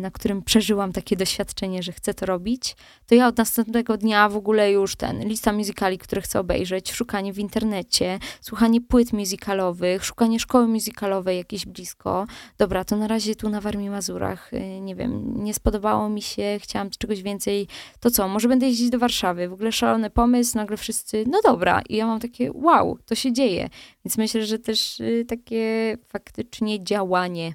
na 0.00 0.10
którym 0.10 0.42
przeżyłam 0.42 0.92
takie 0.92 1.16
doświadczenie, 1.16 1.82
że 1.82 1.92
chcę 1.92 2.14
to 2.14 2.26
robić, 2.26 2.76
to 3.06 3.14
ja 3.14 3.28
od 3.28 3.38
następnego 3.38 3.96
dnia 3.96 4.28
w 4.28 4.36
ogóle 4.36 4.72
już 4.72 4.96
ten, 4.96 5.28
lista 5.28 5.52
musicali, 5.52 5.98
które 5.98 6.22
chcę 6.22 6.40
obejrzeć, 6.40 6.92
szukanie 6.92 7.32
w 7.32 7.38
internecie, 7.38 8.18
słuchanie 8.40 8.80
płyt 8.80 9.12
musicalowych, 9.12 10.04
szukanie 10.04 10.40
szkoły 10.40 10.68
musicalowej 10.68 11.38
jakieś 11.38 11.66
blisko. 11.66 12.26
Dobra, 12.58 12.84
to 12.84 12.96
na 12.96 13.08
razie 13.08 13.34
tu 13.36 13.48
na 13.48 13.60
Warmii 13.60 13.90
Mazurach, 13.90 14.54
e, 14.54 14.80
nie 14.80 14.94
wiem, 14.94 15.44
nie 15.44 15.54
spodobało 15.54 16.08
mi 16.08 16.22
się, 16.22 16.58
chciałam 16.62 16.90
czegoś 16.90 17.22
więcej, 17.22 17.68
to 18.00 18.10
co, 18.10 18.28
może 18.28 18.48
będę 18.48 18.66
jeździć 18.66 18.90
do 18.90 18.98
Warszawy, 18.98 19.48
w 19.48 19.52
ogóle 19.52 19.72
szalony 19.72 20.10
pomysł, 20.10 20.56
nagle 20.56 20.76
wszyscy, 20.76 21.24
no 21.26 21.40
dobra, 21.44 21.82
i 21.88 21.96
ja 21.96 22.06
mam 22.06 22.20
takie, 22.20 22.50
wow, 22.54 22.98
to 23.06 23.14
się 23.14 23.32
dzieje. 23.32 23.68
Więc 24.04 24.18
myślę, 24.18 24.46
że 24.46 24.58
też 24.58 25.00
y, 25.00 25.24
takie 25.28 25.96
faktycznie 26.08 26.84
działanie, 26.84 27.54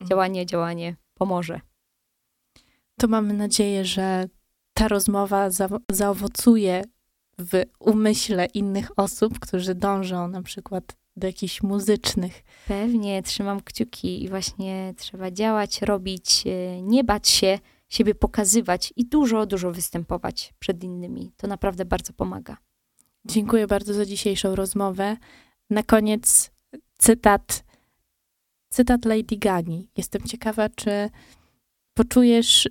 Mhm. 0.00 0.08
działanie, 0.08 0.46
działanie 0.46 0.96
pomoże. 1.18 1.60
To 2.98 3.08
mamy 3.08 3.34
nadzieję, 3.34 3.84
że 3.84 4.28
ta 4.74 4.88
rozmowa 4.88 5.50
za, 5.50 5.68
zaowocuje 5.92 6.84
w 7.38 7.62
umyśle 7.78 8.46
innych 8.46 8.98
osób, 8.98 9.38
którzy 9.38 9.74
dążą 9.74 10.28
na 10.28 10.42
przykład 10.42 10.96
do 11.16 11.26
jakichś 11.26 11.62
muzycznych. 11.62 12.42
Pewnie, 12.68 13.22
trzymam 13.22 13.60
kciuki 13.60 14.24
i 14.24 14.28
właśnie 14.28 14.94
trzeba 14.96 15.30
działać, 15.30 15.82
robić, 15.82 16.44
y, 16.46 16.82
nie 16.82 17.04
bać 17.04 17.28
się, 17.28 17.58
siebie 17.88 18.14
pokazywać 18.14 18.92
i 18.96 19.06
dużo, 19.06 19.46
dużo 19.46 19.72
występować 19.72 20.54
przed 20.58 20.84
innymi. 20.84 21.32
To 21.36 21.46
naprawdę 21.46 21.84
bardzo 21.84 22.12
pomaga. 22.12 22.56
Dziękuję 23.24 23.66
bardzo 23.66 23.94
za 23.94 24.06
dzisiejszą 24.06 24.54
rozmowę. 24.54 25.16
Na 25.70 25.82
koniec 25.82 26.50
cytat, 26.98 27.64
cytat 28.76 29.04
Lady 29.04 29.36
Gagi. 29.36 29.90
Jestem 29.96 30.22
ciekawa, 30.22 30.68
czy 30.68 31.10
poczujesz 31.94 32.68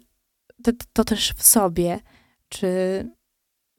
to, 0.63 0.72
to 0.94 1.04
też 1.04 1.34
w 1.34 1.44
sobie, 1.44 2.00
czy 2.50 2.68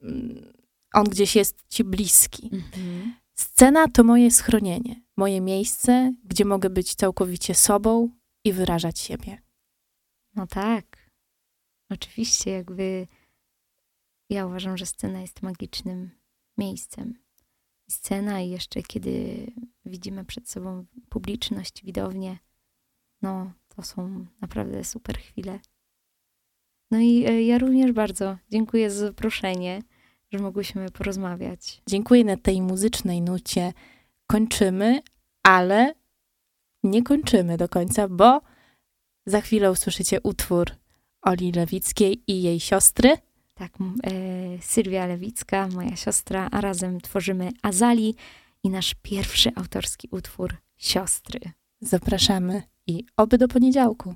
mm, 0.03 0.53
on 0.95 1.05
gdzieś 1.05 1.37
jest 1.37 1.63
ci 1.69 1.85
bliski. 1.85 2.51
Scena 3.35 3.89
to 3.89 4.05
moje 4.05 4.31
schronienie, 4.31 5.03
moje 5.17 5.41
miejsce, 5.41 6.15
gdzie 6.25 6.45
mogę 6.45 6.71
być 6.71 6.95
całkowicie 6.95 7.55
sobą 7.55 8.11
i 8.45 8.53
wyrażać 8.53 8.99
siebie. 8.99 9.43
No 10.35 10.47
tak. 10.47 11.11
Oczywiście, 11.91 12.51
jakby 12.51 13.07
ja 14.31 14.47
uważam, 14.47 14.77
że 14.77 14.87
scena 14.87 15.21
jest 15.21 15.43
magicznym 15.43 16.11
miejscem. 16.59 17.26
Scena 17.91 18.41
i 18.41 18.51
jeszcze 18.51 18.83
kiedy 18.83 19.47
widzimy 19.85 20.25
przed 20.25 20.49
sobą 20.49 20.85
publiczność, 21.09 21.85
widownię, 21.85 22.39
no 23.23 23.53
to 23.69 23.83
są 23.83 24.27
naprawdę 24.41 24.85
super 24.85 25.19
chwile. 25.19 25.61
No 26.91 26.99
i 26.99 27.25
e, 27.27 27.43
ja 27.43 27.59
również 27.59 27.93
bardzo 27.93 28.37
dziękuję 28.51 28.91
za 28.91 29.07
zaproszenie, 29.07 29.83
że 30.33 30.39
mogłyśmy 30.39 30.91
porozmawiać. 30.91 31.83
Dziękuję 31.87 32.25
na 32.25 32.37
tej 32.37 32.63
muzycznej 32.63 33.23
nucie. 33.23 33.73
Kończymy, 34.27 35.01
ale 35.43 35.95
nie 36.83 37.03
kończymy 37.03 37.57
do 37.57 37.69
końca, 37.69 38.09
bo 38.09 38.41
za 39.27 39.41
chwilę 39.41 39.71
usłyszycie 39.71 40.21
utwór 40.21 40.71
Oli 41.23 41.53
Lewickiej 41.53 42.23
i 42.27 42.43
jej 42.43 42.61
siostry. 42.61 43.17
Tak, 43.59 43.73
e, 43.81 44.13
Sylwia 44.63 45.07
Lewicka, 45.07 45.69
moja 45.69 45.97
siostra, 45.97 46.49
a 46.51 46.61
razem 46.61 47.01
tworzymy 47.01 47.51
Azali 47.63 48.15
i 48.63 48.71
nasz 48.71 48.95
pierwszy 49.03 49.51
autorski 49.55 50.09
utwór 50.11 50.57
Siostry. 50.77 51.41
Zapraszamy 51.81 52.63
i 52.87 53.05
oby 53.17 53.39
do 53.39 53.49
poniedziałku. 53.49 54.15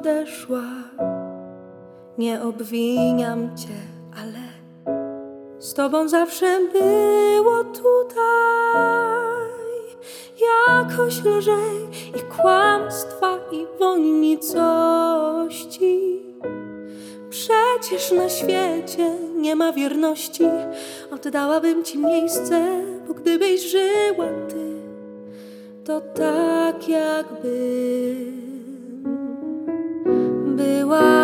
Odeszła, 0.00 0.62
nie 2.18 2.42
obwiniam 2.42 3.56
cię, 3.56 3.74
ale 4.16 4.38
z 5.58 5.74
tobą 5.74 6.08
zawsze 6.08 6.58
było 6.72 7.64
tutaj. 7.64 8.20
Jakoś 10.40 11.24
lżej 11.24 11.88
i 12.18 12.22
kłamstwa 12.36 13.38
i 13.52 13.66
woń. 13.80 14.00
Przecież 17.30 18.12
na 18.12 18.28
świecie 18.28 19.14
nie 19.36 19.56
ma 19.56 19.72
wierności, 19.72 20.44
oddałabym 21.10 21.84
ci 21.84 21.98
miejsce, 21.98 22.84
bo 23.08 23.14
gdybyś 23.14 23.70
żyła 23.70 24.26
ty 24.48 24.80
to 25.84 26.00
tak 26.00 26.88
jakby 26.88 28.49
była 30.90 31.19